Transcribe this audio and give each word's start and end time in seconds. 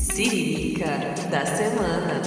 Siririca 0.00 0.86
da 1.30 1.44
semana. 1.44 2.22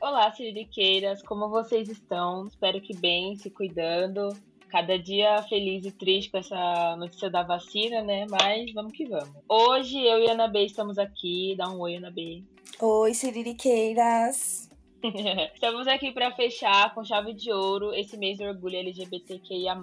Olá, 0.00 0.30
siririqueiras, 0.32 1.20
como 1.20 1.48
vocês 1.48 1.88
estão? 1.88 2.46
Espero 2.46 2.80
que 2.80 2.96
bem, 2.96 3.34
se 3.34 3.50
cuidando. 3.50 4.28
Cada 4.72 4.98
dia 4.98 5.42
feliz 5.42 5.84
e 5.84 5.92
triste 5.92 6.30
com 6.30 6.38
essa 6.38 6.96
notícia 6.96 7.28
da 7.28 7.42
vacina, 7.42 8.00
né? 8.00 8.24
Mas 8.30 8.72
vamos 8.72 8.94
que 8.94 9.04
vamos. 9.04 9.36
Hoje 9.46 9.98
eu 9.98 10.18
e 10.18 10.30
a 10.30 10.32
Ana 10.32 10.48
B 10.48 10.64
estamos 10.64 10.96
aqui. 10.96 11.54
Dá 11.58 11.68
um 11.68 11.78
oi, 11.78 11.96
Ana 11.96 12.10
B. 12.10 12.42
Oi, 12.80 13.12
siririqueiras. 13.12 14.71
Estamos 15.54 15.88
aqui 15.88 16.12
para 16.12 16.30
fechar 16.32 16.94
com 16.94 17.04
chave 17.04 17.34
de 17.34 17.52
ouro 17.52 17.92
esse 17.92 18.16
mês 18.16 18.38
do 18.38 18.44
orgulho 18.44 18.76
LGBTQIA+, 18.76 19.76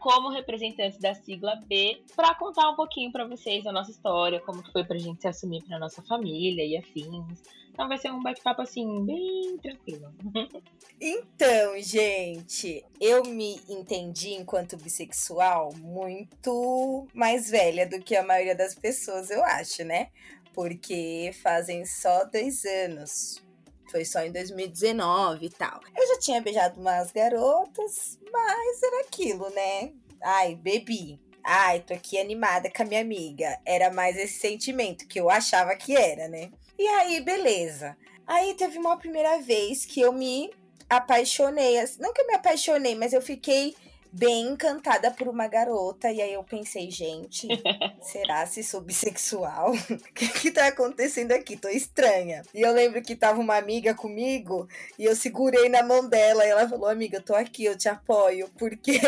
como 0.00 0.30
representantes 0.30 0.98
da 0.98 1.14
sigla 1.14 1.56
B, 1.66 2.02
para 2.16 2.34
contar 2.34 2.68
um 2.70 2.74
pouquinho 2.74 3.12
para 3.12 3.24
vocês 3.24 3.66
a 3.66 3.72
nossa 3.72 3.90
história, 3.90 4.40
como 4.40 4.62
foi 4.72 4.84
pra 4.84 4.98
gente 4.98 5.20
se 5.20 5.28
assumir 5.28 5.62
para 5.62 5.78
nossa 5.78 6.02
família 6.02 6.64
e 6.64 6.76
afins. 6.76 7.40
Então 7.70 7.86
vai 7.86 7.98
ser 7.98 8.10
um 8.10 8.20
bate-papo 8.20 8.62
assim, 8.62 9.04
bem 9.04 9.56
tranquilo. 9.58 10.12
Então, 11.00 11.80
gente, 11.80 12.84
eu 13.00 13.22
me 13.22 13.60
entendi 13.68 14.30
enquanto 14.30 14.76
bissexual 14.76 15.72
muito 15.76 17.06
mais 17.14 17.48
velha 17.48 17.88
do 17.88 18.00
que 18.00 18.16
a 18.16 18.24
maioria 18.24 18.56
das 18.56 18.74
pessoas, 18.74 19.30
eu 19.30 19.44
acho, 19.44 19.84
né? 19.84 20.08
Porque 20.52 21.30
fazem 21.40 21.86
só 21.86 22.24
dois 22.24 22.64
anos. 22.64 23.40
Foi 23.90 24.04
só 24.04 24.20
em 24.20 24.32
2019 24.32 25.46
e 25.46 25.50
tal. 25.50 25.80
Eu 25.96 26.06
já 26.08 26.18
tinha 26.18 26.40
beijado 26.40 26.80
umas 26.80 27.10
garotas, 27.10 28.18
mas 28.30 28.82
era 28.82 29.00
aquilo, 29.00 29.48
né? 29.50 29.92
Ai, 30.22 30.54
bebi. 30.54 31.20
Ai, 31.42 31.80
tô 31.80 31.94
aqui 31.94 32.18
animada 32.18 32.70
com 32.70 32.82
a 32.82 32.86
minha 32.86 33.00
amiga. 33.00 33.58
Era 33.64 33.90
mais 33.90 34.16
esse 34.16 34.38
sentimento 34.38 35.06
que 35.06 35.18
eu 35.18 35.30
achava 35.30 35.74
que 35.76 35.96
era, 35.96 36.28
né? 36.28 36.50
E 36.78 36.86
aí, 36.86 37.20
beleza. 37.20 37.96
Aí 38.26 38.54
teve 38.54 38.78
uma 38.78 38.98
primeira 38.98 39.38
vez 39.38 39.86
que 39.86 40.00
eu 40.00 40.12
me 40.12 40.50
apaixonei. 40.88 41.76
Não 41.98 42.12
que 42.12 42.20
eu 42.20 42.26
me 42.26 42.34
apaixonei, 42.34 42.94
mas 42.94 43.12
eu 43.12 43.22
fiquei 43.22 43.74
bem 44.12 44.48
encantada 44.48 45.10
por 45.10 45.28
uma 45.28 45.46
garota. 45.46 46.10
E 46.10 46.20
aí 46.20 46.32
eu 46.32 46.44
pensei, 46.44 46.90
gente, 46.90 47.46
será 48.02 48.46
se 48.46 48.62
sou 48.62 48.80
bissexual? 48.80 49.72
O 49.98 50.12
que 50.18 50.28
que 50.28 50.50
tá 50.50 50.66
acontecendo 50.66 51.32
aqui? 51.32 51.56
Tô 51.56 51.68
estranha. 51.68 52.42
E 52.52 52.60
eu 52.60 52.72
lembro 52.72 53.00
que 53.02 53.14
tava 53.14 53.40
uma 53.40 53.56
amiga 53.56 53.94
comigo 53.94 54.68
e 54.98 55.04
eu 55.04 55.14
segurei 55.14 55.68
na 55.68 55.82
mão 55.82 56.08
dela 56.08 56.44
e 56.44 56.48
ela 56.48 56.68
falou, 56.68 56.88
amiga, 56.88 57.18
eu 57.18 57.22
tô 57.22 57.34
aqui, 57.34 57.64
eu 57.64 57.76
te 57.76 57.88
apoio. 57.88 58.48
Porque 58.58 58.98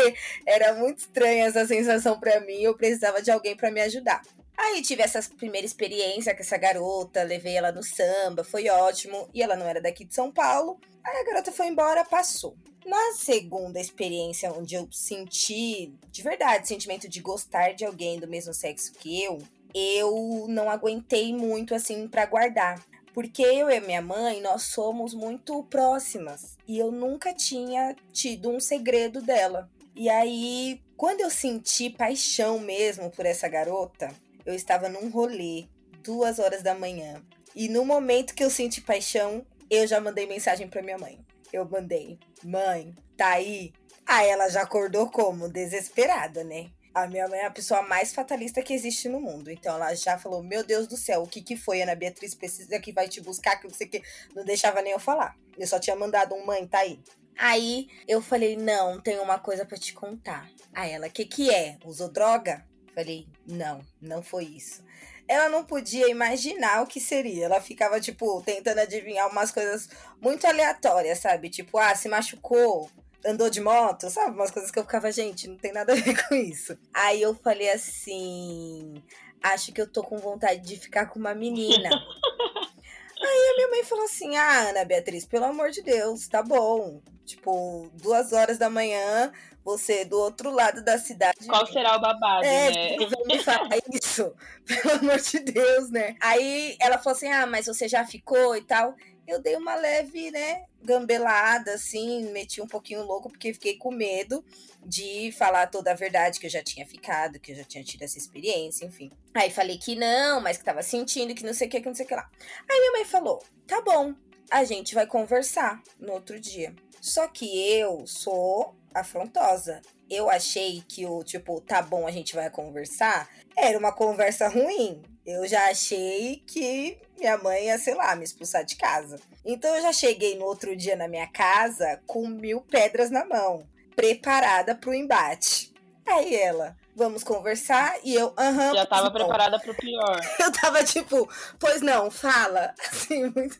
era 0.45 0.73
muito 0.73 0.99
estranha 0.99 1.45
essa 1.45 1.65
sensação 1.65 2.19
para 2.19 2.39
mim, 2.41 2.61
eu 2.61 2.75
precisava 2.75 3.21
de 3.21 3.31
alguém 3.31 3.55
para 3.55 3.71
me 3.71 3.81
ajudar. 3.81 4.21
Aí 4.61 4.83
tive 4.83 5.01
essa 5.01 5.19
primeira 5.35 5.65
experiência 5.65 6.35
com 6.35 6.41
essa 6.41 6.55
garota, 6.55 7.23
levei 7.23 7.57
ela 7.57 7.71
no 7.71 7.81
samba, 7.81 8.43
foi 8.43 8.69
ótimo. 8.69 9.27
E 9.33 9.41
ela 9.41 9.55
não 9.55 9.65
era 9.65 9.81
daqui 9.81 10.05
de 10.05 10.13
São 10.13 10.31
Paulo. 10.31 10.79
Aí 11.03 11.17
a 11.17 11.25
garota 11.25 11.51
foi 11.51 11.65
embora, 11.65 12.05
passou. 12.05 12.55
Na 12.85 13.13
segunda 13.15 13.79
experiência, 13.79 14.53
onde 14.53 14.75
eu 14.75 14.87
senti 14.91 15.91
de 16.11 16.21
verdade 16.21 16.67
sentimento 16.67 17.09
de 17.09 17.21
gostar 17.21 17.73
de 17.73 17.83
alguém 17.83 18.19
do 18.19 18.27
mesmo 18.27 18.53
sexo 18.53 18.93
que 18.93 19.23
eu, 19.23 19.39
eu 19.73 20.45
não 20.47 20.69
aguentei 20.69 21.33
muito 21.35 21.73
assim 21.73 22.07
para 22.07 22.27
guardar. 22.27 22.79
Porque 23.15 23.41
eu 23.41 23.67
e 23.67 23.79
minha 23.79 24.01
mãe, 24.01 24.41
nós 24.41 24.61
somos 24.61 25.15
muito 25.15 25.63
próximas. 25.63 26.55
E 26.67 26.77
eu 26.77 26.91
nunca 26.91 27.33
tinha 27.33 27.95
tido 28.13 28.51
um 28.51 28.59
segredo 28.59 29.23
dela. 29.23 29.67
E 29.95 30.07
aí, 30.07 30.79
quando 30.95 31.21
eu 31.21 31.31
senti 31.31 31.89
paixão 31.89 32.59
mesmo 32.59 33.09
por 33.09 33.25
essa 33.25 33.49
garota, 33.49 34.09
eu 34.45 34.53
estava 34.53 34.89
num 34.89 35.09
rolê, 35.09 35.67
duas 36.03 36.39
horas 36.39 36.61
da 36.61 36.75
manhã. 36.75 37.21
E 37.55 37.67
no 37.67 37.85
momento 37.85 38.33
que 38.33 38.43
eu 38.43 38.49
senti 38.49 38.81
paixão, 38.81 39.45
eu 39.69 39.85
já 39.87 39.99
mandei 39.99 40.25
mensagem 40.27 40.67
para 40.67 40.81
minha 40.81 40.97
mãe. 40.97 41.19
Eu 41.51 41.67
mandei, 41.67 42.17
mãe, 42.43 42.93
tá 43.17 43.29
aí? 43.29 43.73
Aí 44.05 44.29
ela 44.29 44.49
já 44.49 44.61
acordou 44.61 45.09
como? 45.09 45.49
Desesperada, 45.49 46.43
né? 46.43 46.71
A 46.93 47.07
minha 47.07 47.27
mãe 47.27 47.39
é 47.39 47.45
a 47.45 47.51
pessoa 47.51 47.81
mais 47.81 48.13
fatalista 48.13 48.61
que 48.61 48.73
existe 48.73 49.07
no 49.07 49.21
mundo. 49.21 49.49
Então 49.49 49.75
ela 49.75 49.93
já 49.95 50.17
falou: 50.17 50.43
Meu 50.43 50.63
Deus 50.63 50.87
do 50.87 50.97
céu, 50.97 51.23
o 51.23 51.27
que 51.27 51.41
que 51.41 51.55
foi? 51.55 51.81
Ana 51.81 51.95
Beatriz 51.95 52.35
precisa 52.35 52.79
que 52.79 52.91
vai 52.91 53.07
te 53.07 53.21
buscar, 53.21 53.55
que 53.57 53.69
você 53.69 53.85
que. 53.85 54.01
Não 54.35 54.43
deixava 54.43 54.81
nem 54.81 54.91
eu 54.91 54.99
falar. 54.99 55.37
Eu 55.57 55.65
só 55.67 55.79
tinha 55.79 55.95
mandado 55.95 56.35
um 56.35 56.45
mãe, 56.45 56.67
tá 56.67 56.79
aí. 56.79 56.99
Aí 57.37 57.87
eu 58.07 58.21
falei: 58.21 58.57
Não, 58.57 58.99
tem 58.99 59.19
uma 59.19 59.39
coisa 59.39 59.65
para 59.65 59.77
te 59.77 59.93
contar. 59.93 60.49
Aí 60.73 60.91
ela: 60.91 61.09
Que 61.09 61.23
que 61.23 61.49
é? 61.49 61.77
Usou 61.85 62.11
droga? 62.11 62.65
Falei: 62.93 63.27
Não, 63.47 63.81
não 64.01 64.21
foi 64.21 64.45
isso. 64.45 64.83
Ela 65.27 65.47
não 65.47 65.63
podia 65.63 66.09
imaginar 66.09 66.81
o 66.83 66.87
que 66.87 66.99
seria. 66.99 67.45
Ela 67.45 67.61
ficava, 67.61 68.01
tipo, 68.01 68.41
tentando 68.41 68.79
adivinhar 68.79 69.29
umas 69.29 69.51
coisas 69.51 69.87
muito 70.19 70.45
aleatórias, 70.45 71.19
sabe? 71.19 71.49
Tipo, 71.49 71.77
ah, 71.77 71.95
se 71.95 72.09
machucou, 72.09 72.89
andou 73.25 73.49
de 73.49 73.61
moto, 73.61 74.09
sabe? 74.09 74.35
Umas 74.35 74.51
coisas 74.51 74.71
que 74.71 74.79
eu 74.79 74.83
ficava, 74.83 75.11
gente, 75.11 75.47
não 75.47 75.57
tem 75.57 75.71
nada 75.71 75.93
a 75.93 75.95
ver 75.95 76.15
com 76.27 76.35
isso. 76.35 76.77
Aí 76.93 77.21
eu 77.21 77.33
falei 77.35 77.69
assim: 77.69 79.01
acho 79.41 79.71
que 79.71 79.81
eu 79.81 79.87
tô 79.87 80.03
com 80.03 80.17
vontade 80.17 80.61
de 80.61 80.77
ficar 80.77 81.07
com 81.07 81.19
uma 81.19 81.33
menina. 81.33 81.89
Aí 83.23 83.51
a 83.51 83.55
minha 83.55 83.69
mãe 83.69 83.83
falou 83.83 84.05
assim: 84.05 84.35
Ah, 84.35 84.69
Ana 84.69 84.83
Beatriz, 84.83 85.25
pelo 85.25 85.45
amor 85.45 85.69
de 85.69 85.81
Deus, 85.81 86.27
tá 86.27 86.41
bom. 86.41 87.01
Tipo, 87.31 87.89
duas 87.93 88.33
horas 88.33 88.57
da 88.57 88.69
manhã, 88.69 89.31
você 89.63 90.05
do 90.05 90.17
outro 90.17 90.51
lado 90.51 90.83
da 90.83 90.97
cidade. 90.97 91.47
Qual 91.47 91.65
será 91.67 91.97
o 91.97 92.01
babado, 92.01 92.45
é, 92.45 92.71
né? 92.71 92.97
Vai 92.97 93.23
me 93.25 93.43
falar 93.43 93.69
isso, 93.91 94.33
pelo 94.65 94.99
amor 94.99 95.19
de 95.19 95.39
Deus, 95.39 95.89
né? 95.89 96.15
Aí 96.21 96.75
ela 96.79 96.97
falou 96.97 97.15
assim: 97.15 97.29
Ah, 97.29 97.45
mas 97.45 97.65
você 97.65 97.87
já 97.87 98.05
ficou 98.05 98.55
e 98.55 98.61
tal 98.61 98.95
eu 99.31 99.41
dei 99.41 99.55
uma 99.55 99.75
leve, 99.75 100.31
né, 100.31 100.65
gambelada, 100.83 101.73
assim, 101.73 102.31
meti 102.31 102.61
um 102.61 102.67
pouquinho 102.67 103.03
louco, 103.03 103.29
porque 103.29 103.53
fiquei 103.53 103.77
com 103.77 103.91
medo 103.91 104.43
de 104.85 105.31
falar 105.31 105.67
toda 105.67 105.91
a 105.91 105.95
verdade 105.95 106.39
que 106.39 106.47
eu 106.47 106.49
já 106.49 106.63
tinha 106.63 106.85
ficado, 106.85 107.39
que 107.39 107.51
eu 107.51 107.55
já 107.55 107.63
tinha 107.63 107.83
tido 107.83 108.01
essa 108.01 108.17
experiência, 108.17 108.85
enfim. 108.85 109.11
Aí 109.33 109.49
falei 109.49 109.77
que 109.77 109.95
não, 109.95 110.41
mas 110.41 110.57
que 110.57 110.63
tava 110.63 110.81
sentindo, 110.81 111.35
que 111.35 111.45
não 111.45 111.53
sei 111.53 111.67
o 111.67 111.69
que, 111.71 111.79
que 111.79 111.87
não 111.87 111.95
sei 111.95 112.05
o 112.05 112.07
que 112.07 112.15
lá. 112.15 112.29
Aí 112.69 112.79
minha 112.79 112.91
mãe 112.93 113.05
falou: 113.05 113.41
tá 113.67 113.81
bom, 113.81 114.13
a 114.51 114.65
gente 114.65 114.93
vai 114.93 115.07
conversar 115.07 115.81
no 115.97 116.11
outro 116.11 116.37
dia. 116.37 116.75
Só 116.99 117.27
que 117.27 117.45
eu 117.73 118.05
sou 118.05 118.75
afrontosa. 118.93 119.81
Eu 120.09 120.29
achei 120.29 120.83
que 120.87 121.05
o 121.05 121.23
tipo, 121.23 121.61
tá 121.61 121.81
bom, 121.81 122.05
a 122.05 122.11
gente 122.11 122.35
vai 122.35 122.49
conversar, 122.49 123.29
era 123.55 123.79
uma 123.79 123.93
conversa 123.93 124.49
ruim. 124.49 125.01
Eu 125.25 125.47
já 125.47 125.69
achei 125.69 126.43
que 126.45 126.99
minha 127.17 127.37
mãe 127.37 127.67
ia, 127.67 127.79
sei 127.79 127.93
lá, 127.93 128.13
me 128.15 128.25
expulsar 128.25 128.65
de 128.65 128.75
casa. 128.75 129.19
Então 129.45 129.73
eu 129.73 129.81
já 129.81 129.93
cheguei 129.93 130.37
no 130.37 130.45
outro 130.45 130.75
dia 130.75 130.97
na 130.97 131.07
minha 131.07 131.27
casa 131.27 132.01
com 132.05 132.27
mil 132.27 132.59
pedras 132.61 133.09
na 133.09 133.23
mão, 133.23 133.65
preparada 133.95 134.75
pro 134.75 134.93
embate. 134.93 135.73
Aí 136.05 136.35
ela, 136.35 136.75
vamos 137.01 137.23
conversar? 137.23 137.95
E 138.03 138.13
eu, 138.13 138.33
aham. 138.37 138.75
Já 138.75 138.85
tava 138.85 139.09
preparada 139.09 139.59
pro 139.59 139.73
pior. 139.73 140.19
Eu 140.39 140.51
tava 140.51 140.83
tipo, 140.83 141.27
pois 141.59 141.81
não, 141.81 142.11
fala. 142.11 142.73
Assim, 142.91 143.23
muito, 143.23 143.59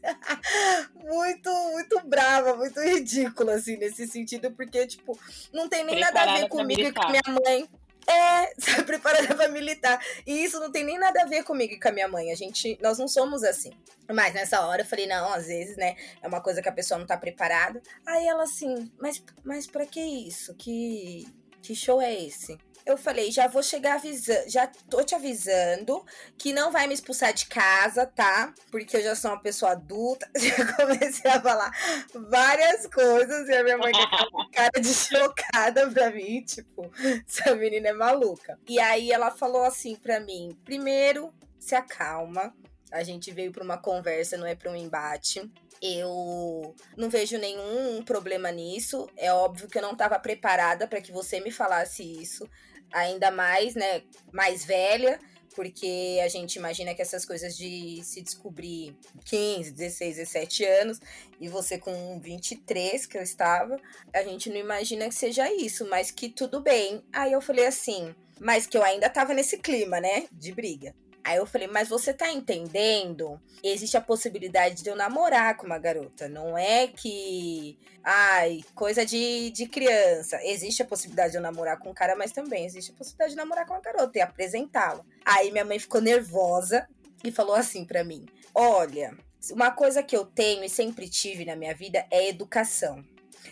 muito, 1.04 1.50
muito 1.72 2.02
brava, 2.08 2.56
muito 2.56 2.80
ridícula, 2.80 3.56
assim, 3.56 3.78
nesse 3.78 4.08
sentido, 4.08 4.52
porque, 4.52 4.86
tipo, 4.86 5.18
não 5.52 5.68
tem 5.68 5.84
nem 5.84 5.96
Preparada 5.96 6.26
nada 6.26 6.38
a 6.38 6.42
ver 6.42 6.50
comigo 6.50 6.82
e 6.82 6.92
com 6.94 7.02
a 7.02 7.10
minha 7.10 7.22
mãe. 7.28 7.70
É, 8.08 8.54
se 8.58 8.84
preparada 8.84 9.34
pra 9.36 9.48
militar. 9.48 10.00
E 10.26 10.44
isso 10.44 10.60
não 10.60 10.72
tem 10.72 10.84
nem 10.84 11.00
nada 11.00 11.24
a 11.24 11.26
ver 11.26 11.44
comigo 11.44 11.74
e 11.74 11.80
com 11.80 11.88
a 11.88 11.92
minha 11.92 12.08
mãe. 12.08 12.32
A 12.32 12.36
gente, 12.36 12.78
nós 12.82 12.98
não 12.98 13.08
somos 13.08 13.44
assim. 13.44 13.72
Mas 14.12 14.34
nessa 14.34 14.62
hora 14.62 14.82
eu 14.82 14.86
falei, 14.86 15.08
não, 15.08 15.34
às 15.34 15.48
vezes, 15.48 15.78
né, 15.78 15.96
é 16.22 16.28
uma 16.28 16.42
coisa 16.42 16.62
que 16.62 16.70
a 16.70 16.74
pessoa 16.74 17.00
não 17.00 17.06
tá 17.08 17.18
preparada. 17.18 17.82
Aí 18.06 18.28
ela 18.28 18.44
assim, 18.44 18.92
mas, 19.00 19.24
mas 19.44 19.68
pra 19.68 19.86
que 19.86 20.02
isso? 20.02 20.54
Que, 20.56 21.26
que 21.62 21.74
show 21.74 22.02
é 22.02 22.14
esse? 22.14 22.58
Eu 22.86 22.98
falei, 22.98 23.32
já 23.32 23.48
vou 23.48 23.62
chegar 23.62 23.96
avisando, 23.96 24.50
já 24.50 24.68
tô 24.90 25.04
te 25.04 25.14
avisando 25.14 26.04
que 26.38 26.52
não 26.52 26.72
vai 26.72 26.88
me 26.88 26.94
expulsar 26.94 27.34
de 27.34 27.46
casa, 27.46 28.06
tá? 28.06 28.54
Porque 28.72 28.98
eu 28.98 29.02
já 29.02 29.16
sou 29.16 29.32
uma 29.32 29.42
pessoa 29.42 29.72
adulta. 29.72 30.30
Já 30.36 30.74
comecei 30.76 31.30
a 31.30 31.42
falar 31.42 31.72
várias 32.14 32.88
coisas 32.88 33.48
e 33.48 33.54
a 33.54 33.64
minha 33.64 33.78
mãe 33.78 33.92
com 33.92 34.00
aquela 34.00 34.50
cara 34.52 34.82
de 34.82 34.94
chocada 34.94 35.90
pra 35.90 36.12
mim, 36.12 36.44
tipo, 36.44 36.92
essa 37.28 37.56
menina 37.56 37.90
é 37.90 37.94
maluca. 37.94 38.60
E 38.68 38.80
aí 38.80 39.12
ela 39.12 39.32
falou 39.32 39.64
assim 39.64 39.96
pra 39.96 40.20
mim: 40.20 40.58
primeiro, 40.66 41.34
se 41.60 41.76
acalma. 41.76 42.54
A 42.92 43.04
gente 43.04 43.32
veio 43.32 43.54
pra 43.54 43.64
uma 43.64 43.78
conversa, 43.78 44.38
não 44.38 44.46
é 44.46 44.54
pra 44.54 44.70
um 44.70 44.76
embate. 44.76 45.50
Eu 45.82 46.76
não 46.98 47.10
vejo 47.10 47.38
nenhum 47.38 48.04
problema 48.04 48.52
nisso. 48.52 49.08
É 49.16 49.34
óbvio 49.34 49.70
que 49.70 49.78
eu 49.78 49.82
não 49.82 49.94
estava 49.94 50.20
preparada 50.20 50.88
para 50.88 51.02
que 51.02 51.12
você 51.12 51.40
me 51.40 51.52
falasse 51.52 52.04
isso. 52.04 52.48
Ainda 52.92 53.32
mais, 53.32 53.76
né, 53.76 54.02
mais 54.32 54.66
velha, 54.66 55.20
porque 55.56 56.20
a 56.24 56.28
gente 56.28 56.56
imagina 56.56 56.94
que 56.94 57.02
essas 57.02 57.26
coisas 57.26 57.58
de 57.58 58.02
se 58.04 58.22
descobrir 58.22 58.96
15, 59.26 59.72
16, 59.72 60.16
17 60.18 60.66
anos 60.66 61.00
e 61.40 61.48
você 61.48 61.78
com 61.78 62.20
23 62.20 63.06
que 63.06 63.18
eu 63.18 63.22
estava, 63.22 63.78
a 64.14 64.24
gente 64.24 64.50
não 64.50 64.58
imagina 64.58 65.08
que 65.08 65.16
seja 65.16 65.52
isso, 65.54 65.88
mas 65.90 66.12
que 66.12 66.30
tudo 66.30 66.62
bem. 66.62 67.04
Aí 67.12 67.32
eu 67.34 67.42
falei 67.42 67.66
assim, 67.66 68.16
mas 68.40 68.66
que 68.66 68.78
eu 68.78 68.84
ainda 68.84 69.10
tava 69.10 69.34
nesse 69.34 69.58
clima, 69.58 70.00
né, 70.00 70.26
de 70.32 70.52
briga. 70.52 70.96
Aí 71.24 71.38
eu 71.38 71.46
falei, 71.46 71.68
mas 71.68 71.88
você 71.88 72.14
tá 72.14 72.32
entendendo? 72.32 73.40
Existe 73.64 73.96
a 73.96 74.02
possibilidade 74.02 74.82
de 74.82 74.90
eu 74.90 74.96
namorar 74.96 75.56
com 75.56 75.66
uma 75.66 75.78
garota. 75.78 76.28
Não 76.28 76.58
é 76.58 76.88
que. 76.88 77.78
Ai, 78.04 78.62
coisa 78.74 79.06
de, 79.06 79.52
de 79.52 79.68
criança. 79.68 80.40
Existe 80.44 80.82
a 80.82 80.86
possibilidade 80.86 81.32
de 81.32 81.38
eu 81.38 81.42
namorar 81.42 81.78
com 81.78 81.92
um 81.92 81.94
cara, 81.94 82.16
mas 82.16 82.32
também 82.32 82.66
existe 82.66 82.92
a 82.92 82.96
possibilidade 82.96 83.32
de 83.32 83.38
namorar 83.38 83.66
com 83.66 83.74
uma 83.74 83.82
garota 83.82 84.18
e 84.18 84.22
apresentá-la. 84.22 85.04
Aí 85.24 85.52
minha 85.52 85.66
mãe 85.66 85.78
ficou 85.78 86.02
nervosa 86.02 86.88
e 87.24 87.32
falou 87.32 87.56
assim 87.56 87.86
para 87.86 88.04
mim: 88.04 88.26
Olha, 88.56 89.16
uma 89.52 89.72
coisa 89.72 90.02
que 90.02 90.16
eu 90.16 90.26
tenho 90.26 90.64
e 90.64 90.70
sempre 90.70 91.08
tive 91.08 91.46
na 91.46 91.56
minha 91.56 91.76
vida 91.76 92.06
é 92.10 92.30
educação. 92.30 93.04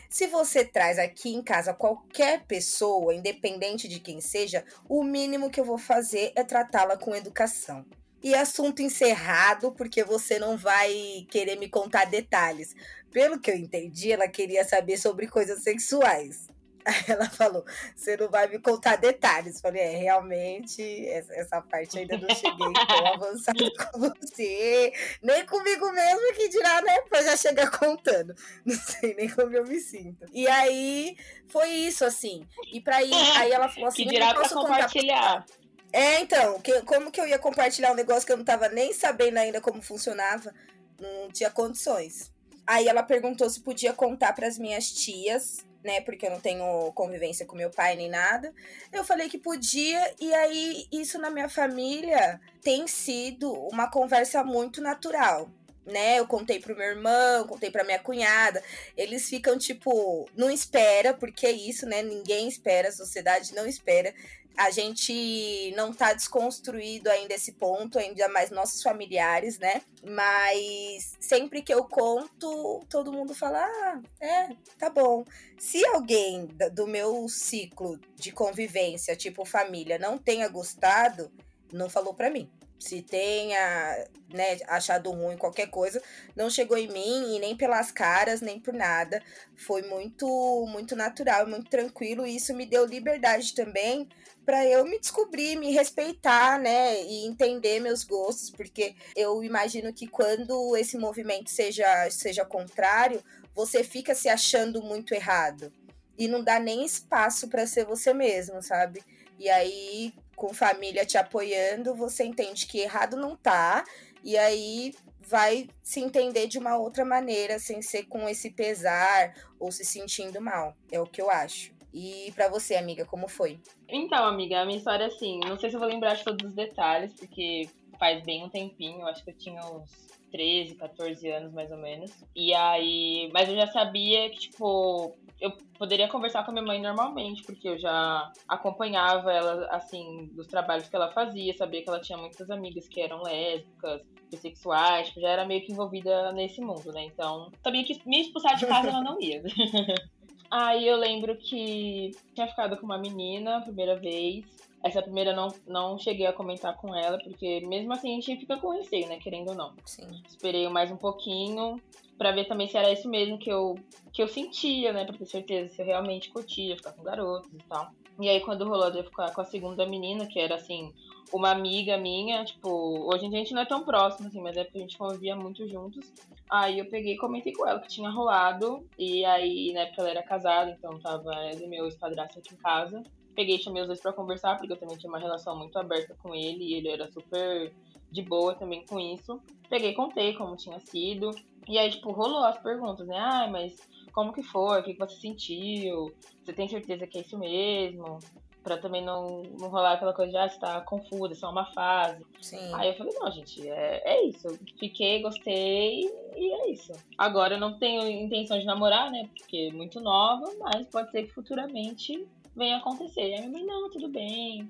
Se 0.09 0.27
você 0.27 0.65
traz 0.65 0.97
aqui 0.99 1.33
em 1.33 1.41
casa 1.41 1.73
qualquer 1.73 2.45
pessoa, 2.45 3.13
independente 3.13 3.87
de 3.87 3.99
quem 3.99 4.21
seja, 4.21 4.63
o 4.87 5.03
mínimo 5.03 5.49
que 5.49 5.59
eu 5.59 5.65
vou 5.65 5.77
fazer 5.77 6.31
é 6.35 6.43
tratá-la 6.43 6.97
com 6.97 7.15
educação. 7.15 7.85
E 8.21 8.35
assunto 8.35 8.81
encerrado, 8.81 9.71
porque 9.71 10.03
você 10.03 10.37
não 10.37 10.57
vai 10.57 11.25
querer 11.29 11.57
me 11.57 11.69
contar 11.69 12.05
detalhes. 12.05 12.75
Pelo 13.11 13.39
que 13.39 13.49
eu 13.49 13.55
entendi, 13.55 14.11
ela 14.11 14.27
queria 14.27 14.65
saber 14.65 14.97
sobre 14.97 15.27
coisas 15.27 15.63
sexuais. 15.63 16.47
Aí 16.85 17.03
ela 17.07 17.29
falou: 17.29 17.65
você 17.95 18.15
não 18.17 18.29
vai 18.29 18.47
me 18.47 18.59
contar 18.59 18.95
detalhes. 18.95 19.59
Falei, 19.59 19.81
é, 19.81 19.97
realmente, 19.97 21.07
essa 21.07 21.61
parte 21.61 21.99
ainda 21.99 22.17
não 22.17 22.29
cheguei 22.29 22.73
tão 22.87 23.07
avançada 23.13 23.71
com 23.91 23.99
você. 23.99 24.93
Nem 25.21 25.45
comigo 25.45 25.91
mesmo 25.91 26.33
que 26.33 26.49
dirá, 26.49 26.81
né? 26.81 27.01
Pra 27.01 27.21
já 27.21 27.37
chegar 27.37 27.69
contando. 27.71 28.35
Não 28.65 28.75
sei 28.75 29.15
nem 29.15 29.29
como 29.29 29.55
eu 29.55 29.65
me 29.65 29.79
sinto. 29.79 30.25
E 30.33 30.47
aí 30.47 31.17
foi 31.47 31.69
isso, 31.69 32.05
assim. 32.05 32.47
E 32.71 32.79
pra 32.79 33.03
ir, 33.03 33.13
aí 33.37 33.51
ela 33.51 33.69
falou 33.69 33.89
assim: 33.89 34.03
que 34.03 34.09
dirá 34.09 34.33
pra 34.33 34.49
compartilhar. 34.49 35.41
Contar... 35.41 35.59
É, 35.91 36.21
então, 36.21 36.59
que, 36.61 36.81
como 36.83 37.11
que 37.11 37.19
eu 37.19 37.27
ia 37.27 37.39
compartilhar 37.39 37.91
um 37.91 37.95
negócio 37.95 38.25
que 38.25 38.31
eu 38.31 38.37
não 38.37 38.45
tava 38.45 38.69
nem 38.69 38.93
sabendo 38.93 39.37
ainda 39.37 39.59
como 39.59 39.81
funcionava? 39.81 40.53
Não 40.99 41.31
tinha 41.31 41.49
condições. 41.49 42.31
Aí 42.65 42.87
ela 42.87 43.01
perguntou 43.01 43.49
se 43.49 43.61
podia 43.61 43.91
contar 43.93 44.33
para 44.33 44.47
as 44.47 44.59
minhas 44.59 44.91
tias 44.91 45.65
né? 45.83 46.01
Porque 46.01 46.25
eu 46.25 46.31
não 46.31 46.39
tenho 46.39 46.91
convivência 46.93 47.45
com 47.45 47.55
meu 47.55 47.69
pai 47.69 47.95
nem 47.95 48.09
nada. 48.09 48.53
Eu 48.91 49.03
falei 49.03 49.29
que 49.29 49.37
podia, 49.37 50.13
e 50.19 50.33
aí 50.33 50.87
isso 50.91 51.19
na 51.19 51.29
minha 51.29 51.49
família 51.49 52.39
tem 52.61 52.87
sido 52.87 53.51
uma 53.51 53.89
conversa 53.89 54.43
muito 54.43 54.81
natural. 54.81 55.49
Né, 55.85 56.19
eu 56.19 56.27
contei 56.27 56.59
pro 56.59 56.75
meu 56.75 56.89
irmão, 56.89 57.47
contei 57.47 57.71
pra 57.71 57.83
minha 57.83 57.97
cunhada. 57.97 58.61
Eles 58.95 59.27
ficam 59.27 59.57
tipo, 59.57 60.29
não 60.35 60.51
espera, 60.51 61.15
porque 61.15 61.47
é 61.47 61.51
isso, 61.51 61.87
né? 61.87 62.03
Ninguém 62.03 62.47
espera, 62.47 62.89
a 62.89 62.91
sociedade 62.91 63.55
não 63.55 63.65
espera 63.65 64.13
a 64.59 64.71
gente 64.71 65.71
não 65.77 65.93
tá 65.93 66.11
desconstruído 66.11 67.07
ainda 67.07 67.33
esse 67.33 67.53
ponto, 67.53 67.97
ainda 67.97 68.27
mais 68.27 68.51
nossos 68.51 68.83
familiares, 68.83 69.57
né? 69.57 69.81
Mas 70.03 71.15
sempre 71.17 71.61
que 71.61 71.73
eu 71.73 71.85
conto, 71.85 72.85
todo 72.89 73.13
mundo 73.13 73.33
fala: 73.33 73.59
ah, 73.63 74.01
é, 74.19 74.49
tá 74.77 74.89
bom. 74.89 75.23
Se 75.57 75.85
alguém 75.85 76.47
do 76.73 76.85
meu 76.85 77.29
ciclo 77.29 77.97
de 78.17 78.33
convivência, 78.33 79.15
tipo 79.15 79.45
família, 79.45 79.97
não 79.97 80.17
tenha 80.17 80.49
gostado, 80.49 81.31
não 81.71 81.89
falou 81.89 82.13
para 82.13 82.29
mim 82.29 82.49
se 82.79 83.01
tenha 83.01 84.07
né, 84.33 84.57
achado 84.67 85.11
ruim 85.11 85.37
qualquer 85.37 85.69
coisa, 85.69 86.01
não 86.35 86.49
chegou 86.49 86.77
em 86.77 86.87
mim 86.87 87.35
e 87.35 87.39
nem 87.39 87.55
pelas 87.55 87.91
caras, 87.91 88.41
nem 88.41 88.59
por 88.59 88.73
nada. 88.73 89.21
Foi 89.55 89.81
muito 89.81 90.65
muito 90.67 90.95
natural, 90.95 91.47
muito 91.47 91.69
tranquilo 91.69 92.25
e 92.25 92.35
isso 92.35 92.53
me 92.55 92.65
deu 92.65 92.85
liberdade 92.85 93.53
também 93.53 94.07
para 94.45 94.65
eu 94.65 94.83
me 94.85 94.99
descobrir, 94.99 95.57
me 95.57 95.71
respeitar, 95.71 96.57
né, 96.59 97.03
e 97.03 97.27
entender 97.27 97.79
meus 97.79 98.03
gostos, 98.03 98.49
porque 98.49 98.95
eu 99.15 99.43
imagino 99.43 99.93
que 99.93 100.07
quando 100.07 100.75
esse 100.75 100.97
movimento 100.97 101.51
seja 101.51 102.09
seja 102.09 102.45
contrário, 102.45 103.23
você 103.53 103.83
fica 103.83 104.15
se 104.15 104.29
achando 104.29 104.81
muito 104.81 105.13
errado 105.13 105.71
e 106.17 106.27
não 106.27 106.43
dá 106.43 106.59
nem 106.59 106.83
espaço 106.85 107.47
para 107.47 107.65
ser 107.65 107.85
você 107.85 108.13
mesmo, 108.13 108.61
sabe? 108.61 109.01
E 109.39 109.49
aí 109.49 110.13
com 110.39 110.53
família 110.53 111.05
te 111.05 111.17
apoiando, 111.17 111.93
você 111.93 112.23
entende 112.23 112.65
que 112.65 112.79
errado 112.79 113.17
não 113.17 113.35
tá, 113.35 113.83
e 114.23 114.37
aí 114.37 114.95
vai 115.19 115.67
se 115.83 115.99
entender 115.99 116.47
de 116.47 116.57
uma 116.57 116.77
outra 116.77 117.03
maneira, 117.03 117.59
sem 117.59 117.81
ser 117.81 118.05
com 118.05 118.27
esse 118.27 118.49
pesar 118.49 119.35
ou 119.59 119.69
se 119.69 119.83
sentindo 119.83 120.39
mal. 120.39 120.73
É 120.89 120.97
o 120.97 121.05
que 121.05 121.21
eu 121.21 121.29
acho. 121.29 121.73
E 121.93 122.31
para 122.35 122.47
você, 122.47 122.75
amiga, 122.75 123.05
como 123.05 123.27
foi? 123.27 123.59
Então, 123.89 124.23
amiga, 124.23 124.61
a 124.61 124.65
minha 124.65 124.77
história 124.77 125.07
assim, 125.07 125.41
não 125.41 125.59
sei 125.59 125.69
se 125.69 125.75
eu 125.75 125.79
vou 125.79 125.89
lembrar 125.89 126.13
de 126.13 126.23
todos 126.23 126.47
os 126.47 126.55
detalhes, 126.55 127.11
porque 127.13 127.67
faz 127.99 128.23
bem 128.23 128.45
um 128.45 128.49
tempinho, 128.49 129.05
acho 129.07 129.21
que 129.25 129.31
eu 129.31 129.37
tinha 129.37 129.61
uns 129.65 129.91
13, 130.31 130.75
14 130.75 131.29
anos 131.29 131.51
mais 131.51 131.69
ou 131.69 131.77
menos. 131.77 132.11
E 132.33 132.53
aí, 132.53 133.29
mas 133.33 133.49
eu 133.49 133.55
já 133.55 133.67
sabia 133.67 134.29
que 134.29 134.37
tipo, 134.37 135.17
eu 135.39 135.51
poderia 135.77 136.07
conversar 136.07 136.43
com 136.43 136.51
a 136.51 136.53
minha 136.53 136.65
mãe 136.65 136.81
normalmente, 136.81 137.43
porque 137.43 137.67
eu 137.67 137.77
já 137.77 138.31
acompanhava 138.47 139.31
ela, 139.31 139.67
assim, 139.71 140.29
dos 140.33 140.47
trabalhos 140.47 140.87
que 140.87 140.95
ela 140.95 141.11
fazia, 141.11 141.55
sabia 141.57 141.81
que 141.81 141.89
ela 141.89 142.01
tinha 142.01 142.17
muitas 142.17 142.49
amigas 142.49 142.87
que 142.87 143.01
eram 143.01 143.23
lésbicas, 143.23 144.01
bissexuais, 144.29 145.07
tipo, 145.07 145.21
já 145.21 145.29
era 145.29 145.45
meio 145.45 145.65
que 145.65 145.71
envolvida 145.71 146.31
nesse 146.33 146.61
mundo, 146.61 146.91
né? 146.91 147.03
Então, 147.05 147.51
sabia 147.63 147.83
que 147.83 147.99
me 148.05 148.21
expulsar 148.21 148.55
de 148.57 148.65
casa 148.65 148.89
ela 148.89 149.01
não 149.01 149.19
ia. 149.19 149.41
Aí 150.51 150.87
eu 150.87 150.97
lembro 150.97 151.37
que 151.37 152.11
tinha 152.33 152.47
ficado 152.47 152.75
com 152.77 152.85
uma 152.85 152.97
menina 152.97 153.57
a 153.57 153.61
primeira 153.61 153.95
vez. 153.95 154.45
Essa 154.83 155.01
primeira 155.01 155.33
não, 155.35 155.49
não 155.67 155.99
cheguei 155.99 156.25
a 156.25 156.33
comentar 156.33 156.75
com 156.77 156.95
ela, 156.95 157.17
porque 157.17 157.59
mesmo 157.67 157.91
assim 157.91 158.11
a 158.11 158.15
gente 158.15 158.37
fica 158.37 158.57
com 158.57 158.69
receio, 158.69 159.07
né? 159.07 159.17
Querendo 159.17 159.49
ou 159.49 159.55
não. 159.55 159.73
Sim. 159.85 160.09
Esperei 160.27 160.67
mais 160.69 160.91
um 160.91 160.97
pouquinho 160.97 161.81
para 162.17 162.31
ver 162.31 162.45
também 162.45 162.67
se 162.67 162.77
era 162.77 162.91
isso 162.91 163.09
mesmo 163.09 163.37
que 163.37 163.49
eu, 163.49 163.75
que 164.13 164.21
eu 164.21 164.27
sentia, 164.27 164.93
né? 164.93 165.05
Pra 165.05 165.17
ter 165.17 165.25
certeza 165.25 165.73
se 165.73 165.81
eu 165.81 165.85
realmente 165.85 166.29
curtia 166.29 166.75
ficar 166.75 166.93
com 166.93 167.03
garotos 167.03 167.51
e 167.53 167.63
tal. 167.67 167.91
E 168.21 168.27
aí, 168.27 168.41
quando 168.41 168.67
rolou 168.67 168.91
de 168.91 168.97
eu 168.97 169.03
ficar 169.05 169.33
com 169.33 169.39
a 169.39 169.45
segunda 169.45 169.85
menina, 169.85 170.25
que 170.27 170.37
era 170.37 170.55
assim, 170.55 170.93
uma 171.31 171.51
amiga 171.51 171.97
minha, 171.97 172.43
tipo, 172.43 172.69
hoje 173.09 173.25
em 173.25 173.29
dia 173.29 173.39
a 173.39 173.43
gente 173.43 173.53
não 173.53 173.61
é 173.61 173.65
tão 173.65 173.83
próximo, 173.83 174.27
assim, 174.27 174.41
mas 174.41 174.57
é 174.57 174.65
porque 174.65 174.79
a 174.79 174.81
gente 174.81 174.97
convivia 174.97 175.35
muito 175.35 175.65
juntos. 175.69 176.11
Aí 176.49 176.79
eu 176.79 176.89
peguei 176.89 177.13
e 177.13 177.17
comentei 177.17 177.53
com 177.53 177.67
ela 177.67 177.79
que 177.79 177.87
tinha 177.87 178.09
rolado. 178.09 178.87
E 178.97 179.23
aí, 179.23 179.71
na 179.73 179.81
época 179.81 180.01
ela 180.01 180.09
era 180.09 180.23
casada, 180.23 180.71
então 180.71 180.99
tava 180.99 181.31
ela 181.35 181.63
e 181.63 181.67
meu 181.67 181.87
espadrasto 181.87 182.39
aqui 182.39 182.55
em 182.55 182.57
casa. 182.57 183.03
Peguei 183.35 183.55
e 183.55 183.59
chamei 183.59 183.81
os 183.81 183.87
dois 183.87 184.01
pra 184.01 184.11
conversar, 184.11 184.57
porque 184.57 184.73
eu 184.73 184.77
também 184.77 184.97
tinha 184.97 185.11
uma 185.11 185.19
relação 185.19 185.57
muito 185.57 185.77
aberta 185.77 186.15
com 186.21 186.33
ele, 186.33 186.63
e 186.63 186.73
ele 186.73 186.89
era 186.89 187.07
super 187.11 187.71
de 188.11 188.21
boa 188.23 188.55
também 188.55 188.83
com 188.85 188.99
isso. 188.99 189.39
Peguei 189.69 189.93
contei 189.93 190.33
como 190.33 190.55
tinha 190.55 190.79
sido. 190.79 191.29
E 191.67 191.77
aí, 191.77 191.91
tipo, 191.91 192.11
rolou 192.11 192.43
as 192.43 192.57
perguntas, 192.61 193.07
né? 193.07 193.17
Ah, 193.19 193.47
mas 193.47 193.75
como 194.11 194.33
que 194.33 194.41
foi? 194.41 194.79
O 194.79 194.83
que 194.83 194.97
você 194.97 195.15
sentiu? 195.17 196.11
Você 196.43 196.51
tem 196.51 196.67
certeza 196.67 197.05
que 197.05 197.19
é 197.19 197.21
isso 197.21 197.37
mesmo? 197.37 198.17
Pra 198.63 198.77
também 198.77 199.03
não, 199.03 199.43
não 199.57 199.69
rolar 199.69 199.93
aquela 199.93 200.13
coisa 200.13 200.31
de, 200.31 200.37
ah, 200.37 200.49
você 200.49 200.59
tá 200.59 200.81
confusa, 200.81 201.33
é 201.33 201.35
só 201.35 201.49
uma 201.49 201.65
fase. 201.71 202.25
Sim. 202.41 202.73
Aí 202.73 202.89
eu 202.89 202.95
falei, 202.95 203.13
não, 203.13 203.31
gente, 203.31 203.67
é, 203.67 204.01
é 204.05 204.25
isso. 204.25 204.47
Fiquei, 204.77 205.21
gostei 205.21 206.01
e 206.35 206.53
é 206.53 206.71
isso. 206.71 206.91
Agora 207.17 207.55
eu 207.55 207.59
não 207.59 207.79
tenho 207.79 208.07
intenção 208.07 208.59
de 208.59 208.65
namorar, 208.65 209.09
né? 209.11 209.29
Porque 209.37 209.69
é 209.71 209.73
muito 209.73 210.01
nova, 210.01 210.45
mas 210.59 210.87
pode 210.87 211.09
ser 211.11 211.23
que 211.23 211.33
futuramente 211.33 212.27
venha 212.55 212.77
acontecer. 212.77 213.29
E 213.29 213.33
aí 213.33 213.39
minha 213.47 213.51
mãe, 213.51 213.65
não, 213.65 213.89
tudo 213.89 214.09
bem. 214.09 214.69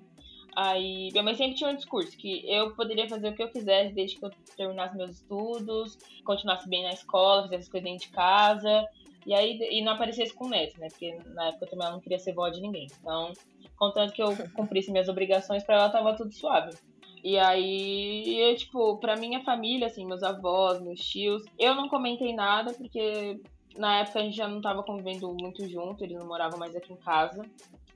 Aí 0.56 1.10
minha 1.12 1.24
mãe 1.24 1.36
sempre 1.36 1.56
tinha 1.56 1.70
um 1.70 1.76
discurso 1.76 2.18
que 2.18 2.44
eu 2.50 2.76
poderia 2.76 3.08
fazer 3.08 3.30
o 3.30 3.36
que 3.36 3.42
eu 3.42 3.50
quisesse 3.50 3.94
desde 3.94 4.18
que 4.18 4.26
eu 4.26 4.32
terminasse 4.56 4.96
meus 4.96 5.18
estudos, 5.18 5.98
continuasse 6.24 6.68
bem 6.68 6.84
na 6.84 6.92
escola, 6.92 7.44
fizesse 7.44 7.64
as 7.64 7.70
coisas 7.70 7.90
dentro 7.90 8.08
de 8.08 8.14
casa. 8.14 8.88
E 9.26 9.34
aí 9.34 9.60
e 9.72 9.82
não 9.82 9.94
aparecesse 9.94 10.34
com 10.34 10.48
neto, 10.48 10.80
né? 10.80 10.88
Porque 10.90 11.18
na 11.34 11.48
época 11.48 11.68
também 11.68 11.86
ela 11.86 11.96
não 11.96 12.02
queria 12.02 12.20
ser 12.20 12.34
vó 12.34 12.50
de 12.50 12.62
ninguém. 12.62 12.88
Então, 13.00 13.34
contanto 13.76 14.14
que 14.14 14.22
eu 14.22 14.30
cumprisse 14.56 14.92
minhas 14.92 15.10
obrigações 15.10 15.64
para 15.64 15.76
ela, 15.76 15.90
tava 15.90 16.16
tudo 16.16 16.34
suave. 16.34 16.76
E 17.24 17.38
aí, 17.38 18.40
eu, 18.40 18.56
tipo, 18.56 18.98
pra 18.98 19.18
minha 19.18 19.44
família, 19.44 19.88
assim, 19.88 20.06
meus 20.06 20.24
avós, 20.24 20.82
meus 20.82 21.02
tios, 21.02 21.44
eu 21.58 21.76
não 21.76 21.90
comentei 21.90 22.34
nada, 22.34 22.74
porque 22.74 23.42
na 23.76 24.00
época 24.00 24.20
a 24.20 24.24
gente 24.24 24.38
já 24.38 24.48
não 24.48 24.62
tava 24.62 24.84
convivendo 24.84 25.36
muito 25.40 25.68
junto, 25.68 26.04
eles 26.04 26.18
não 26.18 26.28
moravam 26.28 26.58
mais 26.58 26.76
aqui 26.76 26.94
em 26.94 26.98
casa. 26.98 27.44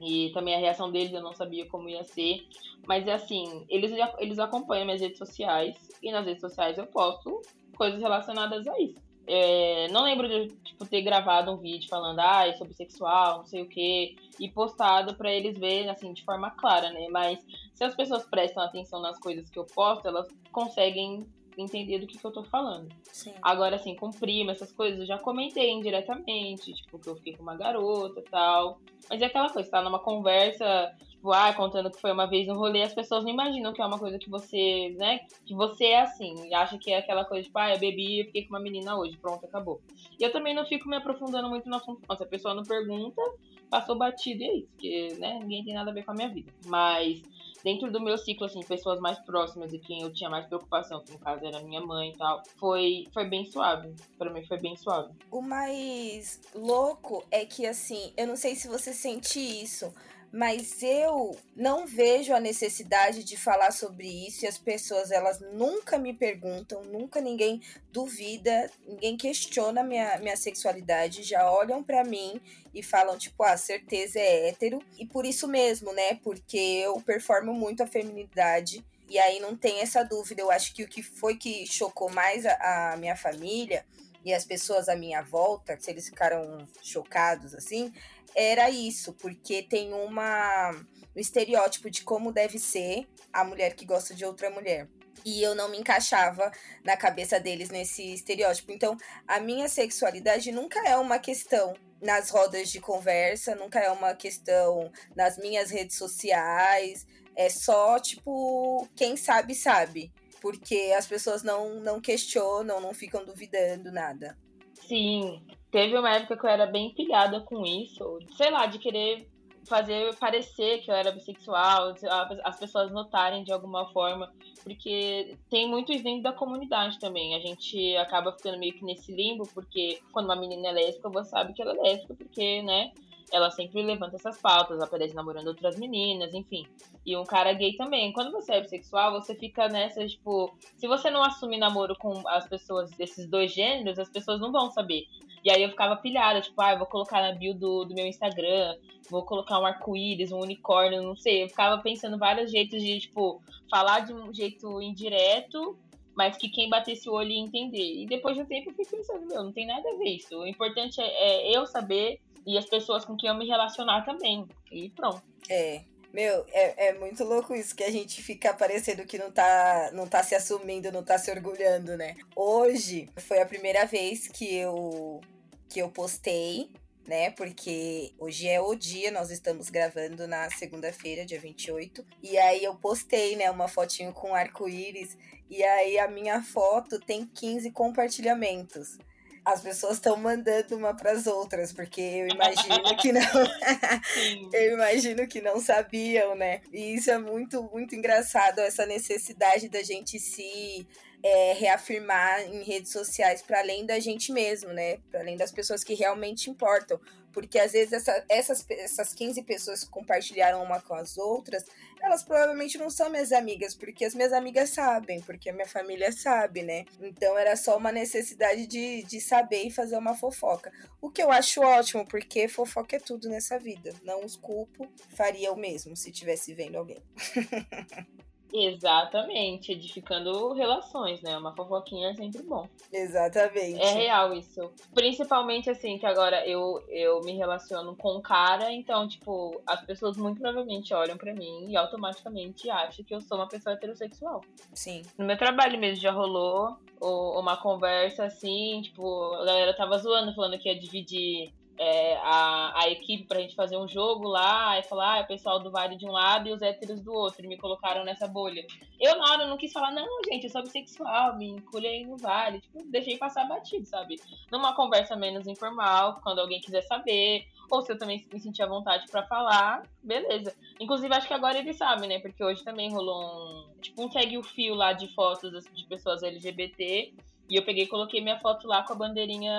E 0.01 0.31
também 0.33 0.55
a 0.55 0.59
reação 0.59 0.91
deles 0.91 1.13
eu 1.13 1.21
não 1.21 1.33
sabia 1.33 1.65
como 1.67 1.89
ia 1.89 2.03
ser. 2.03 2.45
Mas 2.85 3.07
é 3.07 3.13
assim, 3.13 3.65
eles, 3.69 3.91
eles 4.19 4.39
acompanham 4.39 4.85
minhas 4.85 4.99
redes 4.99 5.17
sociais. 5.17 5.75
E 6.01 6.11
nas 6.11 6.25
redes 6.25 6.41
sociais 6.41 6.77
eu 6.77 6.85
posto 6.85 7.41
coisas 7.77 8.01
relacionadas 8.01 8.67
a 8.67 8.79
isso. 8.81 9.12
É, 9.25 9.87
não 9.89 10.03
lembro 10.03 10.27
de 10.27 10.49
tipo, 10.63 10.85
ter 10.85 11.01
gravado 11.01 11.51
um 11.51 11.57
vídeo 11.57 11.89
falando, 11.89 12.19
ah, 12.19 12.47
eu 12.47 12.53
sou 12.55 12.67
bissexual, 12.67 13.39
não 13.39 13.45
sei 13.45 13.61
o 13.61 13.67
quê, 13.67 14.15
e 14.39 14.49
postado 14.49 15.15
para 15.15 15.31
eles 15.31 15.57
verem, 15.57 15.89
assim, 15.89 16.13
de 16.13 16.23
forma 16.23 16.51
clara, 16.51 16.91
né? 16.91 17.07
Mas 17.09 17.39
se 17.73 17.83
as 17.83 17.95
pessoas 17.95 18.25
prestam 18.25 18.63
atenção 18.63 19.01
nas 19.01 19.17
coisas 19.19 19.49
que 19.49 19.57
eu 19.57 19.65
posto, 19.65 20.07
elas 20.07 20.27
conseguem 20.51 21.25
entender 21.57 21.99
do 21.99 22.07
que, 22.07 22.17
que 22.17 22.25
eu 22.25 22.31
tô 22.31 22.43
falando. 22.43 22.89
Sim. 23.03 23.33
Agora, 23.41 23.75
assim, 23.75 23.95
com 23.95 24.09
prima, 24.09 24.51
essas 24.51 24.71
coisas, 24.71 24.99
eu 25.01 25.05
já 25.05 25.17
comentei 25.17 25.71
indiretamente, 25.71 26.73
tipo, 26.73 26.99
que 26.99 27.09
eu 27.09 27.15
fiquei 27.15 27.35
com 27.35 27.43
uma 27.43 27.55
garota 27.55 28.19
e 28.19 28.23
tal. 28.23 28.79
Mas 29.09 29.21
é 29.21 29.25
aquela 29.25 29.49
coisa, 29.49 29.69
tá 29.69 29.81
numa 29.81 29.99
conversa, 29.99 30.93
tipo, 31.09 31.31
ah, 31.31 31.53
contando 31.53 31.91
que 31.91 31.99
foi 31.99 32.11
uma 32.11 32.25
vez 32.25 32.47
no 32.47 32.55
rolê, 32.55 32.81
as 32.81 32.93
pessoas 32.93 33.23
não 33.23 33.31
imaginam 33.31 33.73
que 33.73 33.81
é 33.81 33.85
uma 33.85 33.99
coisa 33.99 34.17
que 34.17 34.29
você, 34.29 34.95
né, 34.97 35.19
que 35.45 35.53
você 35.53 35.85
é 35.85 36.01
assim, 36.01 36.35
e 36.47 36.53
acha 36.53 36.77
que 36.77 36.91
é 36.91 36.97
aquela 36.97 37.25
coisa, 37.25 37.43
tipo, 37.43 37.59
ah, 37.59 37.73
eu 37.73 37.79
bebi 37.79 38.21
e 38.21 38.25
fiquei 38.25 38.43
com 38.43 38.49
uma 38.49 38.59
menina 38.59 38.97
hoje, 38.97 39.17
pronto, 39.17 39.45
acabou. 39.45 39.81
E 40.19 40.23
eu 40.23 40.31
também 40.31 40.53
não 40.53 40.65
fico 40.65 40.87
me 40.87 40.95
aprofundando 40.95 41.49
muito 41.49 41.69
no 41.69 41.75
assunto, 41.75 42.01
não. 42.07 42.15
Se 42.15 42.23
a 42.23 42.27
pessoa 42.27 42.53
não 42.53 42.63
pergunta, 42.63 43.21
passou 43.69 43.97
batido 43.97 44.43
e 44.43 44.45
é 44.45 44.57
isso, 44.57 44.67
porque, 44.67 45.15
né, 45.19 45.39
ninguém 45.41 45.63
tem 45.63 45.73
nada 45.73 45.91
a 45.91 45.93
ver 45.93 46.03
com 46.03 46.11
a 46.11 46.15
minha 46.15 46.29
vida. 46.29 46.51
Mas 46.65 47.21
dentro 47.63 47.91
do 47.91 47.99
meu 47.99 48.17
ciclo, 48.17 48.45
assim, 48.45 48.61
pessoas 48.61 48.99
mais 48.99 49.17
próximas 49.19 49.71
e 49.73 49.79
quem 49.79 50.01
eu 50.01 50.11
tinha 50.11 50.29
mais 50.29 50.45
preocupação, 50.45 51.03
que 51.03 51.11
no 51.13 51.19
caso 51.19 51.45
era 51.45 51.61
minha 51.61 51.81
mãe 51.81 52.09
e 52.09 52.17
tal, 52.17 52.43
foi, 52.57 53.07
foi 53.13 53.25
bem 53.25 53.45
suave. 53.45 53.95
Para 54.17 54.31
mim 54.31 54.43
foi 54.45 54.59
bem 54.59 54.75
suave. 54.75 55.13
O 55.31 55.41
mais 55.41 56.41
louco 56.53 57.23
é 57.31 57.45
que, 57.45 57.65
assim, 57.65 58.13
eu 58.17 58.27
não 58.27 58.35
sei 58.35 58.55
se 58.55 58.67
você 58.67 58.93
sente 58.93 59.39
isso, 59.39 59.93
mas 60.33 60.81
eu 60.81 61.37
não 61.55 61.85
vejo 61.85 62.33
a 62.33 62.39
necessidade 62.39 63.23
de 63.23 63.37
falar 63.37 63.69
sobre 63.69 64.07
isso 64.07 64.43
e 64.43 64.47
as 64.47 64.57
pessoas 64.57 65.11
elas 65.11 65.39
nunca 65.53 65.99
me 65.99 66.11
perguntam, 66.11 66.83
nunca 66.85 67.21
ninguém 67.21 67.61
duvida, 67.91 68.67
ninguém 68.87 69.15
questiona 69.15 69.83
minha, 69.83 70.17
minha 70.17 70.35
sexualidade, 70.35 71.21
já 71.21 71.51
olham 71.51 71.83
para 71.83 72.03
mim 72.03 72.41
e 72.73 72.81
falam 72.81 73.15
tipo, 73.15 73.43
ah, 73.43 73.55
certeza 73.55 74.17
é 74.17 74.49
hétero. 74.49 74.79
E 74.97 75.05
por 75.05 75.23
isso 75.23 75.47
mesmo, 75.47 75.93
né? 75.93 76.15
Porque 76.23 76.57
eu 76.57 76.99
performo 77.01 77.53
muito 77.53 77.83
a 77.83 77.87
feminilidade 77.87 78.83
e 79.07 79.19
aí 79.19 79.39
não 79.39 79.55
tem 79.55 79.81
essa 79.81 80.01
dúvida. 80.01 80.41
Eu 80.41 80.49
acho 80.49 80.73
que 80.73 80.81
o 80.81 80.87
que 80.87 81.03
foi 81.03 81.37
que 81.37 81.67
chocou 81.67 82.09
mais 82.09 82.43
a, 82.43 82.93
a 82.93 82.97
minha 82.97 83.15
família 83.15 83.85
e 84.23 84.33
as 84.33 84.45
pessoas 84.45 84.89
à 84.89 84.95
minha 84.95 85.21
volta, 85.21 85.77
se 85.79 85.91
eles 85.91 86.05
ficaram 86.07 86.67
chocados 86.81 87.53
assim, 87.53 87.93
era 88.35 88.69
isso, 88.69 89.13
porque 89.13 89.63
tem 89.63 89.93
uma 89.93 90.71
um 91.15 91.19
estereótipo 91.19 91.89
de 91.89 92.03
como 92.03 92.31
deve 92.31 92.57
ser 92.57 93.07
a 93.31 93.43
mulher 93.43 93.75
que 93.75 93.85
gosta 93.85 94.13
de 94.13 94.25
outra 94.25 94.49
mulher. 94.49 94.87
E 95.25 95.41
eu 95.41 95.55
não 95.55 95.69
me 95.69 95.77
encaixava 95.77 96.51
na 96.83 96.97
cabeça 96.97 97.39
deles 97.39 97.69
nesse 97.69 98.13
estereótipo. 98.13 98.71
Então, 98.71 98.97
a 99.27 99.39
minha 99.39 99.69
sexualidade 99.69 100.51
nunca 100.51 100.79
é 100.87 100.97
uma 100.97 101.19
questão 101.19 101.73
nas 102.01 102.29
rodas 102.29 102.69
de 102.69 102.81
conversa, 102.81 103.55
nunca 103.55 103.79
é 103.79 103.89
uma 103.89 104.13
questão 104.13 104.91
nas 105.15 105.37
minhas 105.37 105.69
redes 105.69 105.97
sociais. 105.97 107.05
É 107.35 107.49
só, 107.49 107.99
tipo, 107.99 108.87
quem 108.95 109.15
sabe, 109.15 109.55
sabe. 109.55 110.11
Porque 110.43 110.93
as 110.97 111.07
pessoas 111.07 111.41
não, 111.41 111.79
não 111.79 112.01
questionam, 112.01 112.81
não 112.81 112.93
ficam 112.93 113.23
duvidando, 113.23 113.93
nada. 113.93 114.37
Sim, 114.73 115.41
teve 115.71 115.97
uma 115.97 116.13
época 116.13 116.37
que 116.37 116.45
eu 116.45 116.49
era 116.49 116.65
bem 116.65 116.93
pilhada 116.93 117.39
com 117.39 117.65
isso, 117.65 118.19
sei 118.35 118.51
lá, 118.51 118.65
de 118.65 118.77
querer 118.77 119.25
fazer 119.65 120.13
parecer 120.17 120.81
que 120.81 120.91
eu 120.91 120.95
era 120.95 121.13
bissexual, 121.13 121.95
as 122.43 122.59
pessoas 122.59 122.91
notarem 122.91 123.45
de 123.45 123.53
alguma 123.53 123.89
forma, 123.93 124.33
porque 124.61 125.37
tem 125.49 125.69
muito 125.69 125.93
isso 125.93 126.03
dentro 126.03 126.23
da 126.23 126.33
comunidade 126.33 126.99
também. 126.99 127.33
A 127.35 127.39
gente 127.39 127.95
acaba 127.95 128.33
ficando 128.33 128.59
meio 128.59 128.73
que 128.73 128.83
nesse 128.83 129.13
limbo, 129.13 129.47
porque 129.53 130.01
quando 130.11 130.25
uma 130.25 130.35
menina 130.35 130.67
é 130.67 130.71
lésbica, 130.73 131.09
você 131.09 131.29
sabe 131.29 131.53
que 131.53 131.61
ela 131.61 131.71
é 131.71 131.81
lésbica, 131.81 132.15
porque, 132.15 132.61
né, 132.63 132.91
ela 133.31 133.49
sempre 133.51 133.81
levanta 133.81 134.15
essas 134.15 134.39
pautas, 134.39 134.81
aparece 134.81 135.15
namorando 135.15 135.47
outras 135.47 135.77
meninas, 135.77 136.33
enfim. 136.33 136.65
E 137.05 137.15
um 137.17 137.23
cara 137.23 137.53
gay 137.53 137.75
também. 137.75 138.13
Quando 138.13 138.31
você 138.31 138.53
é 138.53 138.61
bissexual, 138.61 139.11
você 139.13 139.35
fica 139.35 139.67
nessa, 139.67 140.05
tipo, 140.05 140.55
se 140.77 140.87
você 140.87 141.09
não 141.09 141.23
assume 141.23 141.57
namoro 141.57 141.95
com 141.95 142.27
as 142.27 142.47
pessoas 142.47 142.91
desses 142.91 143.27
dois 143.27 143.53
gêneros, 143.53 143.99
as 143.99 144.09
pessoas 144.09 144.39
não 144.39 144.51
vão 144.51 144.71
saber. 144.71 145.05
E 145.43 145.51
aí 145.51 145.61
eu 145.61 145.69
ficava 145.69 145.97
pilhada, 145.97 146.39
tipo, 146.39 146.61
ah, 146.61 146.75
vou 146.75 146.87
colocar 146.87 147.21
na 147.21 147.33
bio 147.33 147.53
do, 147.53 147.83
do 147.83 147.93
meu 147.93 148.05
Instagram, 148.05 148.77
vou 149.09 149.23
colocar 149.23 149.59
um 149.59 149.65
arco-íris, 149.65 150.31
um 150.31 150.39
unicórnio, 150.39 151.01
não 151.01 151.15
sei. 151.15 151.43
Eu 151.43 151.49
ficava 151.49 151.81
pensando 151.81 152.17
vários 152.17 152.49
jeitos 152.49 152.81
de, 152.81 152.99
tipo, 153.01 153.41
falar 153.69 154.01
de 154.01 154.13
um 154.13 154.33
jeito 154.33 154.81
indireto, 154.81 155.77
mas 156.15 156.37
que 156.37 156.49
quem 156.49 156.69
batesse 156.69 157.09
o 157.09 157.13
olho 157.13 157.31
ia 157.31 157.41
entender. 157.41 158.01
E 158.01 158.05
depois 158.05 158.35
de 158.35 158.43
um 158.43 158.45
tempo 158.45 158.69
eu 158.69 158.75
fiquei 158.75 158.97
pensando, 158.99 159.25
meu, 159.25 159.43
não 159.43 159.51
tem 159.51 159.65
nada 159.65 159.87
a 159.89 159.97
ver 159.97 160.15
isso. 160.15 160.37
O 160.37 160.47
importante 160.47 161.01
é, 161.01 161.51
é 161.51 161.57
eu 161.57 161.65
saber 161.65 162.19
e 162.45 162.57
as 162.57 162.65
pessoas 162.65 163.05
com 163.05 163.15
quem 163.15 163.29
eu 163.29 163.35
me 163.35 163.47
relacionar 163.47 164.03
também. 164.03 164.47
E 164.71 164.89
pronto. 164.89 165.23
É, 165.49 165.81
meu, 166.13 166.45
é, 166.51 166.89
é 166.89 166.99
muito 166.99 167.23
louco 167.23 167.55
isso, 167.55 167.75
que 167.75 167.83
a 167.83 167.91
gente 167.91 168.21
fica 168.21 168.53
parecendo 168.53 169.03
que 169.05 169.17
não 169.17 169.31
tá, 169.31 169.89
não 169.93 170.07
tá 170.07 170.21
se 170.21 170.35
assumindo, 170.35 170.91
não 170.91 171.03
tá 171.03 171.17
se 171.17 171.31
orgulhando, 171.31 171.97
né? 171.97 172.15
Hoje 172.35 173.09
foi 173.17 173.41
a 173.41 173.45
primeira 173.45 173.85
vez 173.85 174.27
que 174.27 174.55
eu, 174.55 175.21
que 175.67 175.79
eu 175.79 175.89
postei, 175.89 176.69
né? 177.07 177.31
Porque 177.31 178.13
hoje 178.17 178.47
é 178.47 178.59
o 178.61 178.75
dia, 178.75 179.11
nós 179.11 179.31
estamos 179.31 179.69
gravando 179.69 180.27
na 180.27 180.49
segunda-feira, 180.51 181.25
dia 181.25 181.39
28. 181.39 182.05
E 182.21 182.37
aí 182.37 182.63
eu 182.63 182.75
postei, 182.75 183.35
né, 183.35 183.49
uma 183.49 183.67
fotinho 183.67 184.13
com 184.13 184.33
arco-íris. 184.33 185.17
E 185.49 185.63
aí 185.63 185.99
a 185.99 186.07
minha 186.07 186.41
foto 186.41 186.99
tem 186.99 187.25
15 187.25 187.71
compartilhamentos 187.71 188.97
as 189.45 189.61
pessoas 189.61 189.95
estão 189.95 190.15
mandando 190.15 190.77
uma 190.77 190.95
para 190.95 191.11
as 191.11 191.27
outras, 191.27 191.73
porque 191.73 191.99
eu 191.99 192.27
imagino 192.27 192.97
que 192.97 193.11
não. 193.11 193.21
eu 194.53 194.73
imagino 194.73 195.27
que 195.27 195.41
não 195.41 195.59
sabiam, 195.59 196.35
né? 196.35 196.61
E 196.71 196.95
isso 196.95 197.11
é 197.11 197.17
muito, 197.17 197.61
muito 197.63 197.93
engraçado, 197.93 198.59
essa 198.59 198.85
necessidade 198.85 199.67
da 199.67 199.83
gente 199.83 200.17
se 200.17 200.87
é, 201.23 201.53
reafirmar 201.53 202.41
em 202.41 202.63
redes 202.63 202.91
sociais 202.91 203.41
para 203.41 203.59
além 203.59 203.85
da 203.85 203.97
gente 203.97 204.31
mesmo, 204.31 204.73
né? 204.73 204.97
Para 205.09 205.21
além 205.21 205.37
das 205.37 205.51
pessoas 205.51 205.81
que 205.81 205.93
realmente 205.93 206.49
importam. 206.49 206.99
Porque 207.31 207.57
às 207.57 207.71
vezes 207.71 207.93
essa, 207.93 208.25
essas, 208.29 208.65
essas 208.69 209.13
15 209.13 209.41
pessoas 209.41 209.83
que 209.83 209.89
compartilharam 209.89 210.61
uma 210.61 210.79
com 210.79 210.93
as 210.93 211.17
outras, 211.17 211.65
elas 211.99 212.23
provavelmente 212.23 212.77
não 212.77 212.91
são 212.91 213.09
minhas 213.09 213.31
amigas, 213.31 213.73
porque 213.73 214.05
as 214.05 214.13
minhas 214.13 214.33
amigas 214.33 214.69
sabem, 214.69 215.19
porque 215.21 215.49
a 215.49 215.53
minha 215.53 215.65
família 215.65 216.11
sabe, 216.11 216.61
né? 216.61 216.85
Então 217.01 217.35
era 217.35 217.55
só 217.55 217.77
uma 217.77 217.91
necessidade 217.91 218.67
de, 218.67 219.01
de 219.03 219.19
saber 219.19 219.63
e 219.63 219.71
fazer 219.71 219.97
uma 219.97 220.13
fofoca. 220.13 220.71
O 221.01 221.09
que 221.09 221.23
eu 221.23 221.31
acho 221.31 221.61
ótimo, 221.61 222.05
porque 222.05 222.47
fofoca 222.47 222.97
é 222.97 222.99
tudo 222.99 223.29
nessa 223.29 223.57
vida. 223.57 223.93
Não 224.03 224.23
os 224.23 224.35
culpo, 224.35 224.87
faria 225.15 225.51
o 225.51 225.57
mesmo 225.57 225.95
se 225.95 226.11
tivesse 226.11 226.53
vendo 226.53 226.77
alguém. 226.77 227.01
Exatamente, 228.53 229.71
edificando 229.71 230.53
relações, 230.53 231.21
né? 231.23 231.35
Uma 231.35 231.55
fofoquinha 231.55 232.11
é 232.11 232.13
sempre 232.13 232.43
bom. 232.43 232.67
Exatamente. 232.91 233.81
É 233.81 233.93
real 233.93 234.31
isso. 234.33 234.71
Principalmente 234.93 235.71
assim, 235.71 235.97
que 235.97 236.05
agora 236.05 236.47
eu, 236.47 236.83
eu 236.87 237.19
me 237.21 237.33
relaciono 237.33 237.95
com 237.95 238.17
um 238.17 238.21
cara, 238.21 238.71
então, 238.71 239.07
tipo, 239.07 239.59
as 239.65 239.83
pessoas 239.83 240.17
muito 240.17 240.39
provavelmente 240.39 240.93
olham 240.93 241.17
para 241.17 241.33
mim 241.33 241.65
e 241.67 241.75
automaticamente 241.75 242.69
acham 242.69 243.03
que 243.03 243.15
eu 243.15 243.21
sou 243.21 243.37
uma 243.37 243.47
pessoa 243.47 243.73
heterossexual. 243.73 244.41
Sim. 244.73 245.01
No 245.17 245.25
meu 245.25 245.37
trabalho 245.37 245.79
mesmo 245.79 246.01
já 246.01 246.11
rolou 246.11 246.77
uma 247.01 247.57
conversa 247.57 248.25
assim, 248.25 248.81
tipo, 248.83 249.33
a 249.33 249.45
galera 249.45 249.75
tava 249.75 249.97
zoando, 249.97 250.33
falando 250.35 250.59
que 250.59 250.69
ia 250.69 250.79
dividir 250.79 251.51
é, 251.77 252.15
a, 252.17 252.83
a 252.83 252.89
equipe 252.89 253.25
pra 253.25 253.39
gente 253.39 253.55
fazer 253.55 253.77
um 253.77 253.87
jogo 253.87 254.27
lá 254.27 254.79
e 254.79 254.83
falar, 254.83 255.19
ah, 255.19 255.21
o 255.21 255.27
pessoal 255.27 255.59
do 255.59 255.71
Vale 255.71 255.95
de 255.95 256.05
um 256.05 256.11
lado 256.11 256.47
e 256.47 256.53
os 256.53 256.61
héteros 256.61 257.01
do 257.01 257.11
outro, 257.13 257.43
e 257.43 257.47
me 257.47 257.57
colocaram 257.57 258.03
nessa 258.03 258.27
bolha. 258.27 258.65
Eu, 258.99 259.17
na 259.17 259.31
hora, 259.31 259.47
não 259.47 259.57
quis 259.57 259.73
falar, 259.73 259.91
não, 259.91 260.07
gente, 260.25 260.45
eu 260.45 260.49
sou 260.49 260.61
bissexual, 260.61 261.37
me 261.37 261.49
encolhe 261.49 261.87
aí 261.87 262.05
no 262.05 262.17
Vale. 262.17 262.61
Tipo, 262.61 262.83
deixei 262.85 263.17
passar 263.17 263.47
batido, 263.47 263.85
sabe? 263.85 264.15
Numa 264.51 264.73
conversa 264.75 265.15
menos 265.15 265.47
informal, 265.47 266.19
quando 266.23 266.39
alguém 266.39 266.61
quiser 266.61 266.83
saber, 266.83 267.47
ou 267.69 267.81
se 267.81 267.91
eu 267.91 267.97
também 267.97 268.23
me 268.31 268.39
sentir 268.39 268.61
à 268.61 268.67
vontade 268.67 269.05
para 269.09 269.23
falar, 269.23 269.83
beleza. 270.03 270.55
Inclusive, 270.79 271.13
acho 271.13 271.27
que 271.27 271.33
agora 271.33 271.57
eles 271.57 271.77
sabem, 271.77 272.07
né? 272.07 272.19
Porque 272.19 272.43
hoje 272.43 272.63
também 272.63 272.91
rolou 272.91 273.23
um. 273.23 273.73
Tipo, 273.81 274.03
um 274.03 274.11
segue 274.11 274.37
o 274.37 274.43
fio 274.43 274.75
lá 274.75 274.93
de 274.93 275.07
fotos 275.13 275.65
de 275.73 275.85
pessoas 275.85 276.21
LGBT. 276.23 277.13
E 277.49 277.55
eu 277.55 277.63
peguei 277.63 277.83
e 277.83 277.87
coloquei 277.87 278.21
minha 278.21 278.39
foto 278.39 278.67
lá 278.67 278.83
com 278.83 278.93
a 278.93 278.95
bandeirinha 278.95 279.53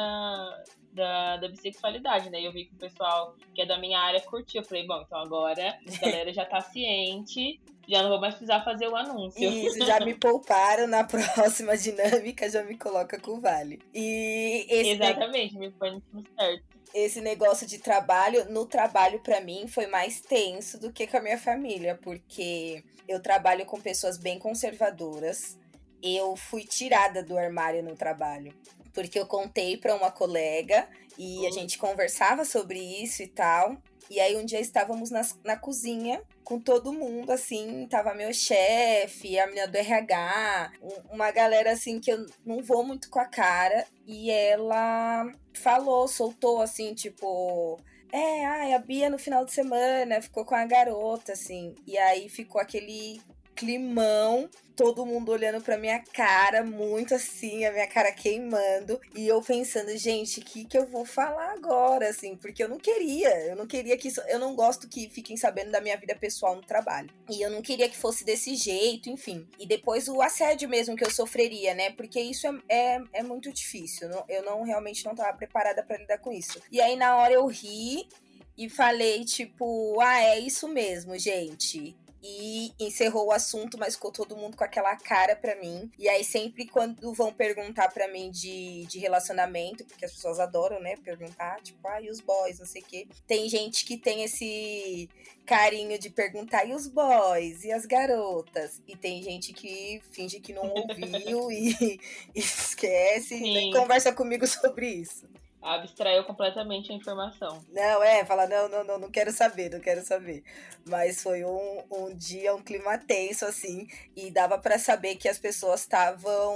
da, 0.93 1.37
da 1.37 1.49
bissexualidade, 1.49 2.31
né? 2.31 2.41
E 2.41 2.45
eu 2.45 2.53
vi 2.53 2.65
que 2.65 2.75
o 2.75 2.79
pessoal 2.79 3.35
que 3.55 3.63
é 3.63 3.67
da 3.67 3.79
minha 3.79 3.99
área 3.99 4.21
curtiu. 4.21 4.63
Eu 4.63 4.67
falei, 4.67 4.87
bom, 4.87 5.03
então 5.03 5.19
agora 5.19 5.79
a 5.87 5.91
galera 6.01 6.33
já 6.33 6.45
tá 6.45 6.61
ciente, 6.61 7.61
já 7.89 8.03
não 8.03 8.11
vou 8.11 8.21
mais 8.21 8.35
precisar 8.35 8.63
fazer 8.65 8.89
o 8.89 8.97
anúncio. 8.97 9.43
Isso, 9.43 9.85
já 9.85 10.01
me 10.01 10.15
pouparam 10.15 10.87
na 10.87 11.05
próxima 11.05 11.77
dinâmica, 11.77 12.49
já 12.49 12.63
me 12.63 12.79
coloca 12.79 13.21
com 13.21 13.33
o 13.33 13.41
Vale. 13.41 13.81
E 13.93 14.67
esse 14.69 14.91
Exatamente, 14.91 15.59
me 15.59 15.71
põe 15.71 16.03
no 16.13 16.25
certo. 16.39 16.65
Esse 16.95 17.21
negócio 17.21 17.67
de 17.67 17.79
trabalho, 17.79 18.49
no 18.51 18.67
trabalho 18.67 19.19
para 19.19 19.41
mim 19.41 19.67
foi 19.67 19.89
mais 19.89 20.21
tenso 20.21 20.79
do 20.79 20.93
que 20.93 21.09
com 21.09 21.17
a 21.17 21.21
minha 21.21 21.39
família, 21.39 21.99
porque 22.01 22.85
eu 23.09 23.21
trabalho 23.21 23.67
com 23.67 23.81
pessoas 23.81 24.17
bem 24.17 24.39
conservadoras. 24.39 25.59
Eu 26.05 26.37
fui 26.37 26.65
tirada 26.65 27.23
do 27.23 27.39
armário 27.39 27.83
no 27.83 27.97
trabalho 27.97 28.55
porque 28.95 29.19
eu 29.19 29.27
contei 29.27 29.77
para 29.77 29.95
uma 29.95 30.11
colega 30.11 30.89
e 31.19 31.47
a 31.47 31.51
gente 31.51 31.77
conversava 31.77 32.45
sobre 32.45 32.79
isso 32.79 33.23
e 33.23 33.27
tal. 33.27 33.77
E 34.11 34.21
aí 34.21 34.37
um 34.37 34.45
dia 34.45 34.61
estávamos 34.61 35.11
na, 35.11 35.23
na 35.45 35.57
cozinha 35.57 36.23
com 36.45 36.61
todo 36.61 36.93
mundo, 36.93 37.33
assim, 37.33 37.87
tava 37.89 38.15
meu 38.15 38.33
chefe, 38.35 39.39
a 39.39 39.47
menina 39.47 39.67
do 39.67 39.77
RH, 39.77 40.73
uma 41.11 41.31
galera 41.31 41.73
assim 41.73 41.99
que 41.99 42.13
eu 42.13 42.27
não 42.45 42.63
vou 42.63 42.85
muito 42.85 43.09
com 43.09 43.19
a 43.19 43.25
cara. 43.25 43.87
E 44.07 44.31
ela 44.31 45.33
falou, 45.55 46.07
soltou 46.07 46.61
assim, 46.61 46.95
tipo. 46.95 47.81
É, 48.13 48.45
ai, 48.45 48.75
a 48.75 48.79
Bia 48.79 49.11
no 49.11 49.19
final 49.19 49.45
de 49.45 49.53
semana 49.53 50.23
ficou 50.23 50.45
com 50.45 50.55
a 50.55 50.65
garota, 50.67 51.33
assim. 51.33 51.75
E 51.85 51.99
aí 51.99 52.29
ficou 52.29 52.61
aquele 52.61 53.21
climão, 53.55 54.49
todo 54.77 55.07
mundo 55.07 55.31
olhando 55.31 55.63
pra 55.63 55.79
minha 55.79 56.01
cara, 56.01 56.65
muito 56.65 57.15
assim, 57.15 57.65
a 57.65 57.73
minha 57.73 57.87
cara 57.87 58.13
queimando. 58.13 59.01
E 59.15 59.27
eu 59.27 59.41
pensando, 59.41 59.97
gente, 59.97 60.41
o 60.41 60.45
que, 60.45 60.65
que 60.65 60.77
eu 60.77 60.87
vou 60.87 61.05
falar 61.05 61.53
agora, 61.53 62.09
assim? 62.09 62.37
Porque 62.37 62.63
eu 62.63 62.69
não 62.69 62.79
queria, 62.79 63.31
eu 63.47 63.57
não 63.57 63.67
queria 63.67 63.97
que 63.97 64.09
isso. 64.09 64.21
Eu 64.23 64.39
não 64.39 64.55
gosto 64.55 64.89
que 64.89 65.09
fiquem 65.09 65.37
sabendo 65.37 65.71
da 65.71 65.81
minha 65.81 65.97
vida 65.97 66.15
pessoal 66.15 66.57
no 66.57 66.63
trabalho. 66.63 67.11
E 67.31 67.41
eu 67.41 67.51
não 67.51 67.63
queria 67.63 67.89
que 67.89 67.97
fosse 67.97 68.25
desse 68.25 68.55
jeito, 68.55 69.09
enfim. 69.09 69.47
E 69.59 69.67
depois 69.67 70.09
o 70.09 70.21
assédio 70.21 70.69
mesmo 70.69 70.97
que 70.97 71.05
eu 71.05 71.11
sofreria, 71.11 71.75
né? 71.75 71.91
Porque 71.91 72.21
isso 72.21 72.47
é, 72.47 72.53
é, 72.69 73.03
é 73.15 73.23
muito 73.23 73.53
difícil. 73.53 74.09
Eu 74.29 74.43
não 74.43 74.63
realmente 74.63 75.05
não 75.05 75.15
tava 75.15 75.37
preparada 75.37 75.83
para 75.83 75.99
lidar 75.99 76.19
com 76.19 76.33
isso. 76.33 76.61
E 76.71 76.81
aí, 76.81 76.97
na 76.97 77.17
hora, 77.17 77.33
eu 77.33 77.47
ri 77.47 78.09
e 78.57 78.69
falei, 78.69 79.25
tipo, 79.25 80.01
ah, 80.01 80.21
é 80.21 80.39
isso 80.39 80.69
mesmo, 80.69 81.19
gente 81.19 81.97
e 82.27 82.73
encerrou 82.81 83.27
o 83.27 83.33
assunto, 83.33 83.77
mas 83.77 83.97
ficou 83.97 84.11
todo 84.11 84.35
mundo 84.35 84.57
com 84.57 84.65
aquela 84.65 84.97
cara 84.97 85.37
para 85.37 85.55
mim. 85.57 85.91
E 85.99 86.09
aí, 86.09 86.25
sempre 86.25 86.67
quando 86.67 87.13
vão 87.13 87.31
perguntar 87.31 87.89
para 87.93 88.09
mim 88.09 88.31
de, 88.31 88.87
de 88.87 88.99
relacionamento, 88.99 89.85
porque 89.85 90.07
as 90.07 90.13
pessoas 90.13 90.41
adoram, 90.41 90.81
né? 90.81 90.97
Perguntar, 90.97 91.61
tipo, 91.61 91.87
ah, 91.87 92.01
e 92.01 92.09
os 92.09 92.21
boys, 92.21 92.59
não 92.59 92.65
sei 92.65 92.81
o 92.81 92.85
quê. 92.87 93.07
Tem 93.27 93.47
gente 93.47 93.85
que 93.85 93.99
tem 93.99 94.25
esse 94.25 95.07
carinho 95.45 95.99
de 95.99 96.09
perguntar, 96.09 96.65
e 96.65 96.73
os 96.73 96.89
boys, 96.89 97.63
e 97.63 97.71
as 97.71 97.85
garotas? 97.85 98.81
E 98.89 98.97
tem 98.97 99.23
gente 99.23 99.53
que 99.53 100.01
finge 100.11 100.41
que 100.41 100.55
não 100.55 100.63
ouviu 100.63 101.53
e, 101.53 102.01
e 102.35 102.41
esquece 102.41 103.37
Sim. 103.37 103.45
e 103.45 103.55
nem 103.55 103.71
conversa 103.71 104.15
comigo 104.15 104.47
sobre 104.49 104.89
isso 104.89 105.29
abstraiu 105.65 106.25
completamente 106.25 106.93
a 106.93 106.95
informação. 106.95 107.65
Não, 107.73 108.03
é, 108.03 108.25
fala, 108.25 108.47
não, 108.47 108.69
não, 108.69 108.85
não, 108.85 108.99
não 108.99 109.11
quero 109.11 109.33
saber, 109.33 109.71
não 109.71 109.81
quero 109.81 110.05
saber. 110.05 110.45
Mas 110.87 111.23
foi 111.23 111.45
um, 111.45 111.83
um 111.91 112.15
dia, 112.15 112.55
um 112.55 112.63
clima 112.63 112.99
tenso, 112.99 113.47
assim, 113.47 113.89
e 114.15 114.31
dava 114.31 114.59
para 114.59 114.79
saber 114.79 115.17
que 115.17 115.29
as 115.29 115.39
pessoas 115.39 115.81
estavam 115.81 116.55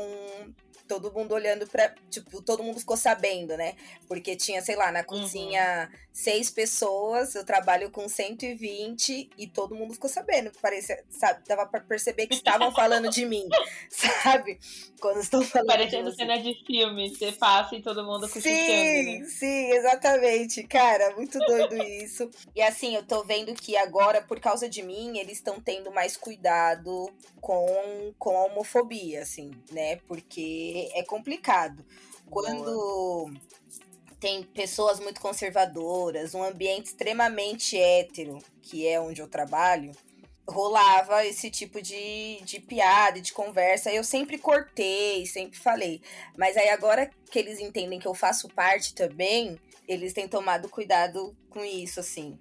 todo 0.88 1.12
mundo 1.12 1.34
olhando 1.34 1.66
para 1.66 1.94
Tipo, 2.10 2.40
todo 2.42 2.62
mundo 2.62 2.80
ficou 2.80 2.96
sabendo, 2.96 3.56
né? 3.56 3.74
Porque 4.06 4.34
tinha, 4.34 4.62
sei 4.62 4.76
lá, 4.76 4.90
na 4.90 5.04
cozinha 5.04 5.90
uhum. 5.90 5.98
seis 6.10 6.50
pessoas, 6.50 7.34
eu 7.34 7.44
trabalho 7.44 7.90
com 7.90 8.08
120 8.08 9.30
e 9.36 9.46
todo 9.46 9.74
mundo 9.74 9.92
ficou 9.92 10.08
sabendo. 10.08 10.50
Parecia, 10.60 11.04
sabe? 11.10 11.42
Dava 11.46 11.66
pra 11.66 11.80
perceber 11.80 12.26
que 12.26 12.34
estavam 12.34 12.72
falando 12.72 13.10
de 13.10 13.26
mim, 13.26 13.46
sabe? 13.90 14.58
Quando 15.00 15.20
estão 15.20 15.42
falando. 15.42 15.68
Parecendo 15.68 16.10
de 16.10 16.16
cena 16.16 16.38
de 16.38 16.54
filme, 16.64 17.10
você 17.10 17.30
passa 17.32 17.76
e 17.76 17.82
todo 17.82 18.02
mundo 18.04 18.26
Sim, 18.26 19.20
né? 19.20 19.24
sim, 19.26 19.70
exatamente. 19.72 20.62
Cara, 20.64 21.14
muito 21.14 21.38
doido 21.38 21.76
isso. 21.82 22.30
E 22.56 22.62
assim, 22.62 22.94
eu 22.94 23.02
tô 23.02 23.22
vendo 23.22 23.52
que 23.54 23.76
agora, 23.76 24.22
por 24.22 24.40
causa 24.40 24.68
de 24.68 24.82
mim, 24.82 25.18
eles 25.18 25.38
estão 25.38 25.60
tendo 25.60 25.92
mais 25.92 26.16
cuidado 26.16 27.10
com, 27.40 28.12
com 28.18 28.36
a 28.36 28.46
homofobia, 28.46 29.22
assim, 29.22 29.50
né? 29.70 29.96
Porque 30.06 30.77
é 30.92 31.02
complicado. 31.02 31.84
Quando 32.30 33.32
tem 34.20 34.42
pessoas 34.42 34.98
muito 35.00 35.20
conservadoras, 35.20 36.34
um 36.34 36.42
ambiente 36.42 36.86
extremamente 36.86 37.78
hétero, 37.78 38.38
que 38.62 38.86
é 38.86 39.00
onde 39.00 39.20
eu 39.20 39.28
trabalho, 39.28 39.92
rolava 40.48 41.24
esse 41.26 41.50
tipo 41.50 41.80
de, 41.80 42.40
de 42.42 42.58
piada, 42.58 43.20
de 43.20 43.32
conversa. 43.32 43.92
Eu 43.92 44.02
sempre 44.02 44.38
cortei, 44.38 45.24
sempre 45.26 45.58
falei. 45.58 46.00
Mas 46.36 46.56
aí 46.56 46.70
agora 46.70 47.10
que 47.30 47.38
eles 47.38 47.60
entendem 47.60 47.98
que 47.98 48.08
eu 48.08 48.14
faço 48.14 48.48
parte 48.48 48.94
também, 48.94 49.58
eles 49.86 50.12
têm 50.12 50.26
tomado 50.26 50.68
cuidado 50.68 51.36
com 51.50 51.64
isso, 51.64 52.00
assim. 52.00 52.38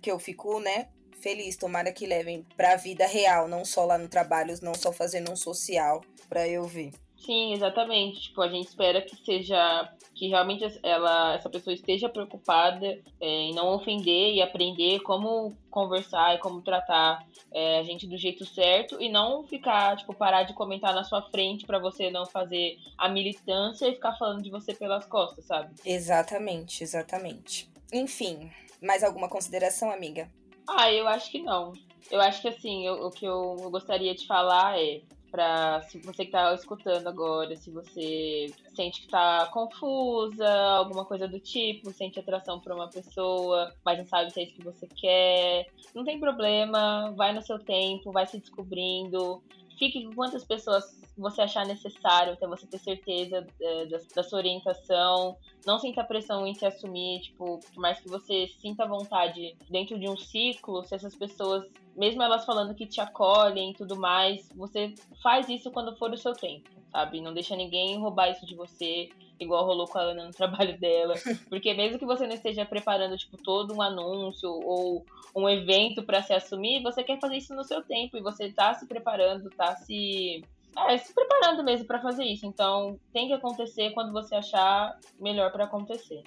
Que 0.00 0.10
eu 0.10 0.18
fico, 0.18 0.58
né, 0.58 0.88
feliz. 1.20 1.56
Tomara 1.56 1.92
que 1.92 2.06
levem 2.06 2.46
pra 2.56 2.76
vida 2.76 3.06
real, 3.06 3.46
não 3.46 3.64
só 3.64 3.84
lá 3.84 3.98
no 3.98 4.08
trabalho, 4.08 4.58
não 4.62 4.74
só 4.74 4.92
fazendo 4.92 5.30
um 5.30 5.36
social, 5.36 6.02
pra 6.28 6.48
eu 6.48 6.64
ver. 6.64 6.92
Sim, 7.20 7.52
exatamente. 7.52 8.22
Tipo, 8.22 8.42
a 8.42 8.48
gente 8.48 8.68
espera 8.68 9.02
que 9.02 9.14
seja 9.24 9.92
que 10.14 10.28
realmente 10.28 10.64
ela, 10.82 11.34
essa 11.34 11.48
pessoa 11.48 11.72
esteja 11.72 12.08
preocupada 12.08 12.98
é, 13.20 13.26
em 13.26 13.54
não 13.54 13.68
ofender 13.74 14.34
e 14.34 14.42
aprender 14.42 15.00
como 15.00 15.56
conversar 15.70 16.34
e 16.34 16.38
como 16.38 16.62
tratar 16.62 17.26
é, 17.52 17.78
a 17.78 17.82
gente 17.82 18.06
do 18.06 18.16
jeito 18.16 18.44
certo 18.44 19.00
e 19.00 19.08
não 19.08 19.44
ficar, 19.44 19.96
tipo, 19.96 20.14
parar 20.14 20.44
de 20.44 20.54
comentar 20.54 20.94
na 20.94 21.04
sua 21.04 21.22
frente 21.30 21.66
para 21.66 21.78
você 21.78 22.10
não 22.10 22.26
fazer 22.26 22.78
a 22.96 23.08
militância 23.08 23.86
e 23.86 23.94
ficar 23.94 24.16
falando 24.16 24.42
de 24.42 24.50
você 24.50 24.74
pelas 24.74 25.04
costas, 25.06 25.44
sabe? 25.44 25.74
Exatamente, 25.84 26.82
exatamente. 26.82 27.70
Enfim, 27.92 28.50
mais 28.82 29.04
alguma 29.04 29.28
consideração, 29.28 29.90
amiga? 29.90 30.30
Ah, 30.68 30.90
eu 30.92 31.06
acho 31.06 31.30
que 31.30 31.40
não. 31.42 31.72
Eu 32.10 32.20
acho 32.20 32.40
que 32.40 32.48
assim, 32.48 32.86
eu, 32.86 33.06
o 33.06 33.10
que 33.10 33.24
eu 33.24 33.56
gostaria 33.70 34.14
de 34.14 34.26
falar 34.26 34.80
é 34.80 35.02
para 35.30 35.82
se 35.82 35.98
você 35.98 36.24
que 36.24 36.32
tá 36.32 36.52
escutando 36.54 37.06
agora, 37.06 37.54
se 37.56 37.70
você 37.70 38.52
sente 38.74 39.02
que 39.02 39.08
tá 39.08 39.48
confusa, 39.52 40.48
alguma 40.48 41.04
coisa 41.04 41.28
do 41.28 41.38
tipo, 41.38 41.92
sente 41.92 42.18
atração 42.18 42.60
por 42.60 42.72
uma 42.72 42.88
pessoa, 42.88 43.72
mas 43.84 43.98
não 43.98 44.06
sabe 44.06 44.30
se 44.30 44.40
é 44.40 44.44
isso 44.44 44.54
que 44.54 44.64
você 44.64 44.86
quer, 44.86 45.66
não 45.94 46.04
tem 46.04 46.18
problema, 46.18 47.12
vai 47.16 47.32
no 47.32 47.42
seu 47.42 47.58
tempo, 47.58 48.12
vai 48.12 48.26
se 48.26 48.38
descobrindo. 48.38 49.42
Fique 49.78 50.04
com 50.04 50.14
quantas 50.14 50.44
pessoas 50.44 51.00
você 51.16 51.42
achar 51.42 51.66
necessário, 51.66 52.32
até 52.32 52.46
você 52.46 52.66
ter 52.66 52.78
certeza 52.78 53.46
é, 53.60 53.86
da, 53.86 53.98
da, 54.14 54.22
sua 54.22 54.38
orientação. 54.38 55.36
Não 55.66 55.78
sinta 55.78 56.02
pressão 56.02 56.46
em 56.46 56.54
se 56.54 56.64
assumir, 56.64 57.20
tipo, 57.20 57.60
por 57.60 57.80
mais 57.80 58.00
que 58.00 58.08
você 58.08 58.48
sinta 58.60 58.86
vontade 58.86 59.56
dentro 59.68 59.98
de 59.98 60.08
um 60.08 60.16
ciclo, 60.16 60.84
se 60.84 60.94
essas 60.94 61.14
pessoas 61.14 61.66
mesmo 61.96 62.22
elas 62.22 62.44
falando 62.44 62.74
que 62.74 62.86
te 62.86 63.00
acolhem 63.00 63.70
e 63.70 63.74
tudo 63.74 63.96
mais, 63.96 64.48
você 64.54 64.94
faz 65.22 65.48
isso 65.48 65.70
quando 65.70 65.96
for 65.96 66.10
o 66.12 66.16
seu 66.16 66.32
tempo, 66.32 66.70
sabe? 66.90 67.20
Não 67.20 67.34
deixa 67.34 67.56
ninguém 67.56 67.98
roubar 67.98 68.30
isso 68.30 68.46
de 68.46 68.54
você, 68.54 69.10
igual 69.38 69.64
rolou 69.64 69.88
com 69.88 69.98
a 69.98 70.02
Ana 70.02 70.26
no 70.26 70.32
trabalho 70.34 70.78
dela. 70.78 71.14
Porque 71.48 71.72
mesmo 71.74 71.98
que 71.98 72.06
você 72.06 72.26
não 72.26 72.34
esteja 72.34 72.64
preparando, 72.64 73.16
tipo, 73.16 73.36
todo 73.36 73.74
um 73.74 73.82
anúncio 73.82 74.50
ou 74.50 75.04
um 75.34 75.48
evento 75.48 76.02
para 76.02 76.22
se 76.22 76.32
assumir, 76.32 76.82
você 76.82 77.02
quer 77.02 77.18
fazer 77.18 77.36
isso 77.36 77.54
no 77.54 77.64
seu 77.64 77.82
tempo 77.82 78.16
e 78.16 78.22
você 78.22 78.50
tá 78.52 78.74
se 78.74 78.86
preparando, 78.86 79.50
tá 79.50 79.76
se. 79.76 80.44
É, 80.88 80.96
se 80.98 81.12
preparando 81.12 81.64
mesmo 81.64 81.86
para 81.86 82.00
fazer 82.00 82.24
isso. 82.24 82.46
Então, 82.46 82.98
tem 83.12 83.26
que 83.26 83.32
acontecer 83.32 83.90
quando 83.90 84.12
você 84.12 84.36
achar 84.36 84.98
melhor 85.18 85.50
para 85.50 85.64
acontecer. 85.64 86.22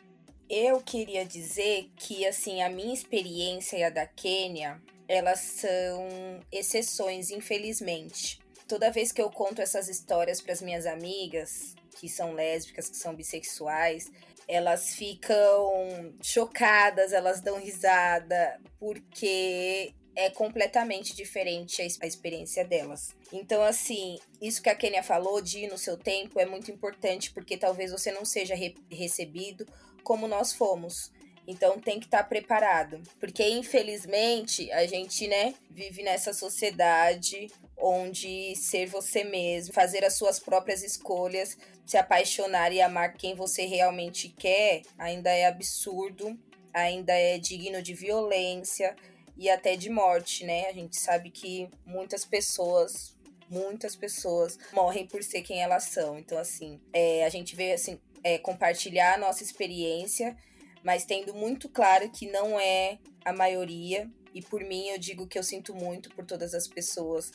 Eu 0.49 0.81
queria 0.81 1.25
dizer 1.25 1.89
que, 1.95 2.25
assim, 2.25 2.61
a 2.61 2.69
minha 2.69 2.93
experiência 2.93 3.77
e 3.77 3.83
a 3.83 3.89
da 3.89 4.05
Quênia 4.05 4.81
elas 5.07 5.39
são 5.39 6.39
exceções, 6.51 7.31
infelizmente. 7.31 8.39
Toda 8.67 8.91
vez 8.91 9.11
que 9.11 9.21
eu 9.21 9.29
conto 9.29 9.61
essas 9.61 9.89
histórias 9.89 10.41
para 10.41 10.53
as 10.53 10.61
minhas 10.61 10.85
amigas, 10.85 11.75
que 11.99 12.09
são 12.09 12.33
lésbicas, 12.33 12.89
que 12.89 12.97
são 12.97 13.13
bissexuais, 13.15 14.11
elas 14.47 14.95
ficam 14.95 16.13
chocadas, 16.21 17.13
elas 17.13 17.41
dão 17.41 17.59
risada, 17.59 18.59
porque 18.79 19.93
é 20.15 20.29
completamente 20.29 21.15
diferente 21.15 21.81
a 21.81 22.05
experiência 22.05 22.63
delas. 22.63 23.15
Então, 23.31 23.63
assim, 23.63 24.19
isso 24.41 24.61
que 24.61 24.69
a 24.69 24.75
Kenia 24.75 25.01
falou 25.01 25.41
de 25.41 25.59
ir 25.59 25.71
no 25.71 25.77
seu 25.77 25.97
tempo 25.97 26.39
é 26.39 26.45
muito 26.45 26.71
importante, 26.71 27.31
porque 27.31 27.57
talvez 27.57 27.91
você 27.91 28.11
não 28.11 28.25
seja 28.25 28.53
re 28.53 28.75
recebido 28.91 29.65
como 30.03 30.27
nós 30.27 30.53
fomos. 30.53 31.11
Então 31.47 31.79
tem 31.79 31.99
que 31.99 32.05
estar 32.05 32.23
tá 32.23 32.23
preparado, 32.23 33.01
porque 33.19 33.43
infelizmente 33.43 34.71
a 34.71 34.85
gente, 34.85 35.27
né, 35.27 35.53
vive 35.69 36.01
nessa 36.01 36.33
sociedade 36.33 37.47
onde 37.77 38.55
ser 38.55 38.85
você 38.85 39.23
mesmo, 39.25 39.73
fazer 39.73 40.05
as 40.05 40.13
suas 40.13 40.39
próprias 40.39 40.83
escolhas, 40.83 41.57
se 41.85 41.97
apaixonar 41.97 42.71
e 42.71 42.81
amar 42.81 43.13
quem 43.13 43.35
você 43.35 43.65
realmente 43.65 44.29
quer, 44.29 44.83
ainda 44.97 45.29
é 45.29 45.45
absurdo, 45.45 46.39
ainda 46.73 47.13
é 47.13 47.37
digno 47.37 47.81
de 47.81 47.93
violência 47.93 48.95
e 49.35 49.49
até 49.49 49.75
de 49.75 49.89
morte, 49.89 50.45
né? 50.45 50.67
A 50.67 50.73
gente 50.73 50.95
sabe 50.95 51.29
que 51.29 51.69
muitas 51.85 52.23
pessoas 52.23 53.13
muitas 53.49 53.95
pessoas 53.95 54.57
morrem 54.71 55.05
por 55.05 55.21
ser 55.21 55.41
quem 55.41 55.61
elas 55.61 55.83
são. 55.83 56.17
Então, 56.17 56.37
assim, 56.39 56.79
é, 56.91 57.23
a 57.23 57.29
gente 57.29 57.55
vê 57.55 57.73
assim, 57.73 57.99
é, 58.23 58.39
compartilhar 58.39 59.13
a 59.13 59.17
nossa 59.17 59.43
experiência 59.43 60.35
mas 60.83 61.05
tendo 61.05 61.33
muito 61.33 61.69
claro 61.69 62.09
que 62.09 62.29
não 62.31 62.59
é 62.59 62.99
a 63.23 63.31
maioria. 63.33 64.09
E 64.33 64.41
por 64.41 64.61
mim, 64.61 64.89
eu 64.89 64.97
digo 64.97 65.27
que 65.27 65.37
eu 65.37 65.43
sinto 65.43 65.73
muito 65.73 66.09
por 66.09 66.25
todas 66.25 66.53
as 66.53 66.67
pessoas 66.67 67.31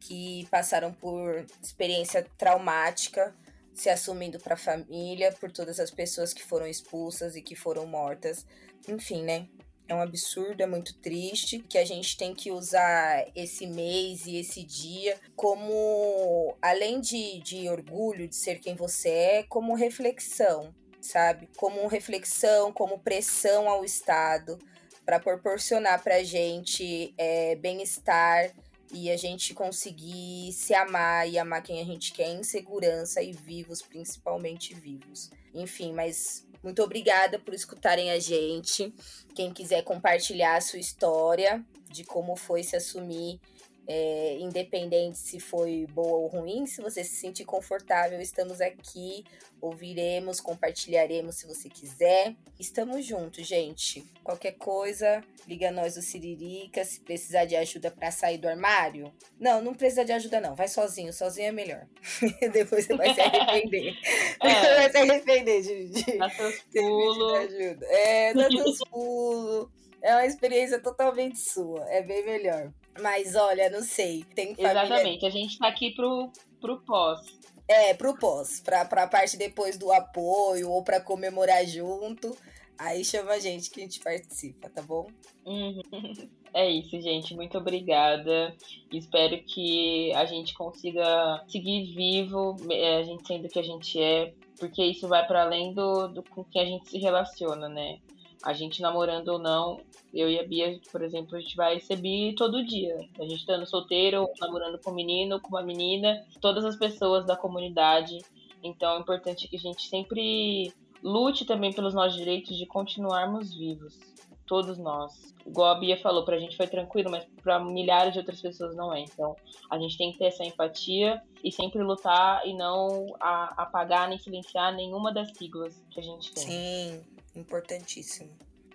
que 0.00 0.46
passaram 0.50 0.92
por 0.92 1.46
experiência 1.62 2.26
traumática 2.36 3.34
se 3.72 3.88
assumindo 3.88 4.38
para 4.38 4.54
a 4.54 4.58
família, 4.58 5.32
por 5.32 5.50
todas 5.50 5.80
as 5.80 5.90
pessoas 5.90 6.34
que 6.34 6.42
foram 6.42 6.66
expulsas 6.66 7.36
e 7.36 7.42
que 7.42 7.54
foram 7.54 7.86
mortas. 7.86 8.46
Enfim, 8.88 9.22
né? 9.22 9.46
É 9.88 9.94
um 9.94 10.00
absurdo, 10.00 10.62
é 10.62 10.66
muito 10.66 10.94
triste 10.98 11.58
que 11.58 11.76
a 11.76 11.84
gente 11.84 12.16
tem 12.16 12.32
que 12.32 12.52
usar 12.52 13.26
esse 13.34 13.66
mês 13.66 14.24
e 14.26 14.36
esse 14.36 14.62
dia 14.62 15.18
como, 15.34 16.56
além 16.62 17.00
de, 17.00 17.40
de 17.40 17.68
orgulho 17.68 18.28
de 18.28 18.36
ser 18.36 18.60
quem 18.60 18.76
você 18.76 19.08
é, 19.08 19.42
como 19.42 19.74
reflexão, 19.74 20.72
sabe? 21.00 21.48
Como 21.56 21.86
reflexão, 21.86 22.72
como 22.72 22.98
pressão 22.98 23.68
ao 23.68 23.84
Estado 23.84 24.58
para 25.04 25.18
proporcionar 25.18 26.02
para 26.02 26.16
a 26.16 26.22
gente 26.22 27.14
é, 27.18 27.56
bem-estar 27.56 28.54
e 28.92 29.10
a 29.10 29.16
gente 29.16 29.54
conseguir 29.54 30.52
se 30.52 30.74
amar 30.74 31.28
e 31.28 31.38
amar 31.38 31.62
quem 31.62 31.80
a 31.80 31.84
gente 31.84 32.12
quer 32.12 32.28
em 32.28 32.42
segurança 32.42 33.22
e 33.22 33.32
vivos, 33.32 33.82
principalmente 33.82 34.74
vivos. 34.74 35.30
Enfim, 35.54 35.92
mas 35.92 36.46
muito 36.62 36.82
obrigada 36.82 37.38
por 37.38 37.54
escutarem 37.54 38.10
a 38.10 38.18
gente. 38.18 38.92
Quem 39.34 39.52
quiser 39.52 39.82
compartilhar 39.82 40.56
a 40.56 40.60
sua 40.60 40.78
história 40.78 41.64
de 41.88 42.04
como 42.04 42.36
foi 42.36 42.62
se 42.62 42.76
assumir 42.76 43.40
é, 43.86 44.36
independente 44.38 45.18
se 45.18 45.40
foi 45.40 45.86
boa 45.92 46.18
ou 46.18 46.26
ruim, 46.28 46.66
se 46.66 46.80
você 46.80 47.02
se 47.02 47.16
sentir 47.16 47.44
confortável, 47.44 48.20
estamos 48.20 48.60
aqui, 48.60 49.24
ouviremos, 49.60 50.40
compartilharemos 50.40 51.36
se 51.36 51.46
você 51.46 51.68
quiser. 51.68 52.34
Estamos 52.58 53.04
juntos, 53.04 53.46
gente. 53.46 54.04
Qualquer 54.22 54.52
coisa, 54.52 55.22
liga 55.46 55.70
nós 55.70 55.94
do 55.94 56.02
Siririca, 56.02 56.84
se 56.84 57.00
precisar 57.00 57.44
de 57.44 57.56
ajuda 57.56 57.90
para 57.90 58.10
sair 58.10 58.38
do 58.38 58.48
armário. 58.48 59.12
Não, 59.38 59.60
não 59.60 59.74
precisa 59.74 60.04
de 60.04 60.12
ajuda 60.12 60.40
não, 60.40 60.54
vai 60.54 60.68
sozinho, 60.68 61.12
sozinho 61.12 61.48
é 61.48 61.52
melhor. 61.52 61.86
Depois 62.52 62.86
você 62.86 62.96
vai 62.96 63.14
se 63.14 63.20
arrepender. 63.20 63.94
É. 64.40 64.76
vai 64.76 64.90
se 64.90 64.96
arrepender 64.98 65.62
de, 65.62 65.88
de, 65.88 66.18
dá 66.18 66.30
seus 66.30 66.60
pulos. 66.60 67.38
ajuda. 67.38 67.86
É, 67.86 68.34
dá 68.34 68.48
seus 68.48 68.78
pulos. 68.88 69.68
É 70.02 70.14
uma 70.14 70.26
experiência 70.26 70.78
totalmente 70.80 71.38
sua, 71.38 71.84
é 71.90 72.02
bem 72.02 72.24
melhor. 72.24 72.72
Mas 72.98 73.36
olha, 73.36 73.70
não 73.70 73.82
sei. 73.82 74.24
Tem 74.34 74.54
família... 74.54 74.84
Exatamente, 74.84 75.26
a 75.26 75.30
gente 75.30 75.58
tá 75.58 75.68
aqui 75.68 75.94
pro, 75.94 76.30
pro 76.60 76.80
pós. 76.80 77.20
É, 77.68 77.94
pro 77.94 78.16
pós. 78.16 78.60
Pra, 78.60 78.84
pra 78.84 79.06
parte 79.06 79.36
depois 79.36 79.76
do 79.78 79.92
apoio 79.92 80.70
ou 80.70 80.82
pra 80.82 81.00
comemorar 81.00 81.64
junto. 81.66 82.36
Aí 82.78 83.04
chama 83.04 83.32
a 83.32 83.38
gente 83.38 83.70
que 83.70 83.80
a 83.80 83.82
gente 83.82 84.00
participa, 84.00 84.70
tá 84.70 84.82
bom? 84.82 85.06
Uhum. 85.44 85.82
É 86.52 86.68
isso, 86.68 87.00
gente. 87.00 87.34
Muito 87.34 87.56
obrigada. 87.58 88.54
Espero 88.92 89.40
que 89.44 90.12
a 90.14 90.24
gente 90.24 90.52
consiga 90.54 91.44
seguir 91.46 91.94
vivo, 91.94 92.56
é, 92.70 92.96
a 92.96 93.02
gente 93.04 93.26
sendo 93.26 93.48
que 93.48 93.58
a 93.58 93.62
gente 93.62 94.00
é, 94.00 94.34
porque 94.58 94.84
isso 94.84 95.06
vai 95.06 95.26
para 95.26 95.42
além 95.42 95.72
do, 95.72 96.08
do 96.08 96.22
com 96.24 96.44
que 96.44 96.58
a 96.58 96.64
gente 96.64 96.90
se 96.90 96.98
relaciona, 96.98 97.68
né? 97.68 98.00
A 98.42 98.54
gente 98.54 98.80
namorando 98.80 99.28
ou 99.28 99.38
não, 99.38 99.80
eu 100.14 100.30
e 100.30 100.38
a 100.38 100.46
Bia, 100.46 100.80
por 100.90 101.02
exemplo, 101.02 101.36
a 101.36 101.40
gente 101.40 101.54
vai 101.54 101.74
receber 101.74 102.34
todo 102.34 102.64
dia. 102.64 102.96
A 103.18 103.22
gente 103.22 103.36
estando 103.36 103.66
solteiro, 103.66 104.26
namorando 104.40 104.80
com 104.82 104.90
um 104.90 104.94
menino, 104.94 105.40
com 105.40 105.50
uma 105.50 105.62
menina, 105.62 106.24
todas 106.40 106.64
as 106.64 106.76
pessoas 106.76 107.26
da 107.26 107.36
comunidade. 107.36 108.18
Então 108.62 108.96
é 108.96 109.00
importante 109.00 109.46
que 109.48 109.56
a 109.56 109.60
gente 109.60 109.86
sempre 109.86 110.72
lute 111.02 111.44
também 111.44 111.72
pelos 111.72 111.94
nossos 111.94 112.16
direitos 112.16 112.56
de 112.56 112.66
continuarmos 112.66 113.54
vivos. 113.54 113.98
Todos 114.46 114.78
nós. 114.78 115.34
Igual 115.46 115.68
a 115.68 115.78
Bia 115.78 115.96
falou, 115.96 116.24
pra 116.24 116.38
gente 116.38 116.56
foi 116.56 116.66
tranquilo, 116.66 117.10
mas 117.10 117.24
para 117.42 117.62
milhares 117.62 118.12
de 118.12 118.18
outras 118.18 118.40
pessoas 118.40 118.74
não 118.74 118.92
é. 118.92 119.00
Então 119.00 119.36
a 119.70 119.78
gente 119.78 119.96
tem 119.96 120.12
que 120.12 120.18
ter 120.18 120.26
essa 120.26 120.44
empatia 120.44 121.22
e 121.44 121.52
sempre 121.52 121.82
lutar 121.82 122.46
e 122.46 122.54
não 122.54 123.06
apagar 123.20 124.08
nem 124.08 124.18
silenciar 124.18 124.74
nenhuma 124.74 125.12
das 125.12 125.30
siglas 125.36 125.80
que 125.90 126.00
a 126.00 126.02
gente 126.02 126.32
tem. 126.32 126.44
Sim, 126.44 127.04
importantíssimo. 127.34 128.30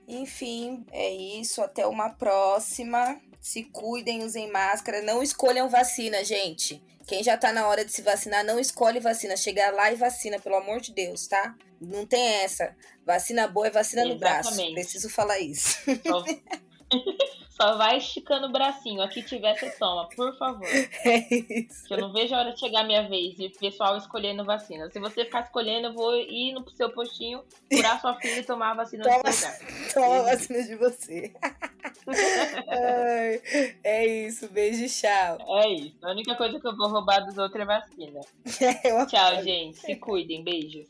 Enfim, 0.07 0.85
é 0.91 1.09
isso. 1.11 1.61
Até 1.61 1.85
uma 1.85 2.09
próxima. 2.09 3.19
Se 3.39 3.63
cuidem, 3.63 4.23
usem 4.23 4.51
máscara. 4.51 5.01
Não 5.01 5.21
escolham 5.21 5.69
vacina, 5.69 6.23
gente. 6.23 6.83
Quem 7.07 7.23
já 7.23 7.37
tá 7.37 7.51
na 7.51 7.67
hora 7.67 7.85
de 7.85 7.91
se 7.91 8.01
vacinar, 8.01 8.43
não 8.43 8.59
escolhe 8.59 8.99
vacina. 8.99 9.37
Chega 9.37 9.69
lá 9.71 9.91
e 9.91 9.95
vacina, 9.95 10.39
pelo 10.39 10.55
amor 10.55 10.81
de 10.81 10.91
Deus, 10.91 11.27
tá? 11.27 11.55
Não 11.79 12.05
tem 12.05 12.21
essa. 12.43 12.75
Vacina 13.05 13.47
boa 13.47 13.67
é 13.67 13.71
vacina 13.71 14.01
Exatamente. 14.01 14.13
no 14.13 14.19
braço. 14.19 14.73
Preciso 14.73 15.09
falar 15.09 15.39
isso. 15.39 15.77
Só... 16.05 16.23
Só 17.55 17.77
vai 17.77 17.97
esticando 17.97 18.47
o 18.47 18.51
bracinho. 18.51 19.01
Aqui 19.01 19.23
tiver, 19.23 19.57
você 19.57 19.71
toma, 19.71 20.09
por 20.09 20.37
favor. 20.37 20.67
É 21.05 21.19
isso. 21.29 21.87
Que 21.87 21.93
eu 21.93 21.99
não 21.99 22.11
vejo 22.11 22.35
a 22.35 22.39
hora 22.39 22.51
de 22.51 22.59
chegar 22.59 22.81
a 22.81 22.83
minha 22.83 23.07
vez 23.07 23.39
e 23.39 23.45
o 23.45 23.51
pessoal 23.51 23.95
escolhendo 23.97 24.43
vacina. 24.43 24.89
Se 24.89 24.99
você 24.99 25.23
ficar 25.23 25.41
escolhendo, 25.41 25.87
eu 25.87 25.93
vou 25.93 26.15
ir 26.15 26.53
no 26.53 26.69
seu 26.71 26.89
postinho, 26.89 27.43
curar 27.71 28.01
sua 28.01 28.15
filha 28.15 28.39
e 28.39 28.43
tomar 28.43 28.71
a 28.71 28.73
vacina 28.73 29.03
toma, 29.03 29.23
do 29.23 29.31
seu 29.31 29.49
lugar. 29.49 29.93
Toma 29.93 30.15
a 30.17 30.21
vacina 30.23 30.63
de 30.63 30.75
você. 30.75 31.33
Ai, 32.67 33.41
é 33.83 34.05
isso. 34.25 34.49
Beijo, 34.49 34.87
tchau. 34.87 35.37
É 35.63 35.69
isso. 35.69 35.97
A 36.01 36.11
única 36.11 36.35
coisa 36.35 36.59
que 36.59 36.67
eu 36.67 36.75
vou 36.75 36.89
roubar 36.89 37.19
dos 37.21 37.37
outros 37.37 37.61
é 37.61 37.65
vacina. 37.65 38.21
É, 38.61 39.05
tchau, 39.05 39.43
gente. 39.43 39.77
Se 39.79 39.95
cuidem. 39.95 40.43
Beijos. 40.43 40.87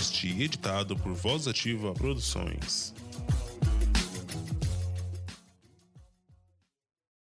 Podcast 0.00 0.26
editado 0.26 0.96
por 0.96 1.12
Voz 1.12 1.46
Ativa 1.46 1.92
Produções. 1.92 2.94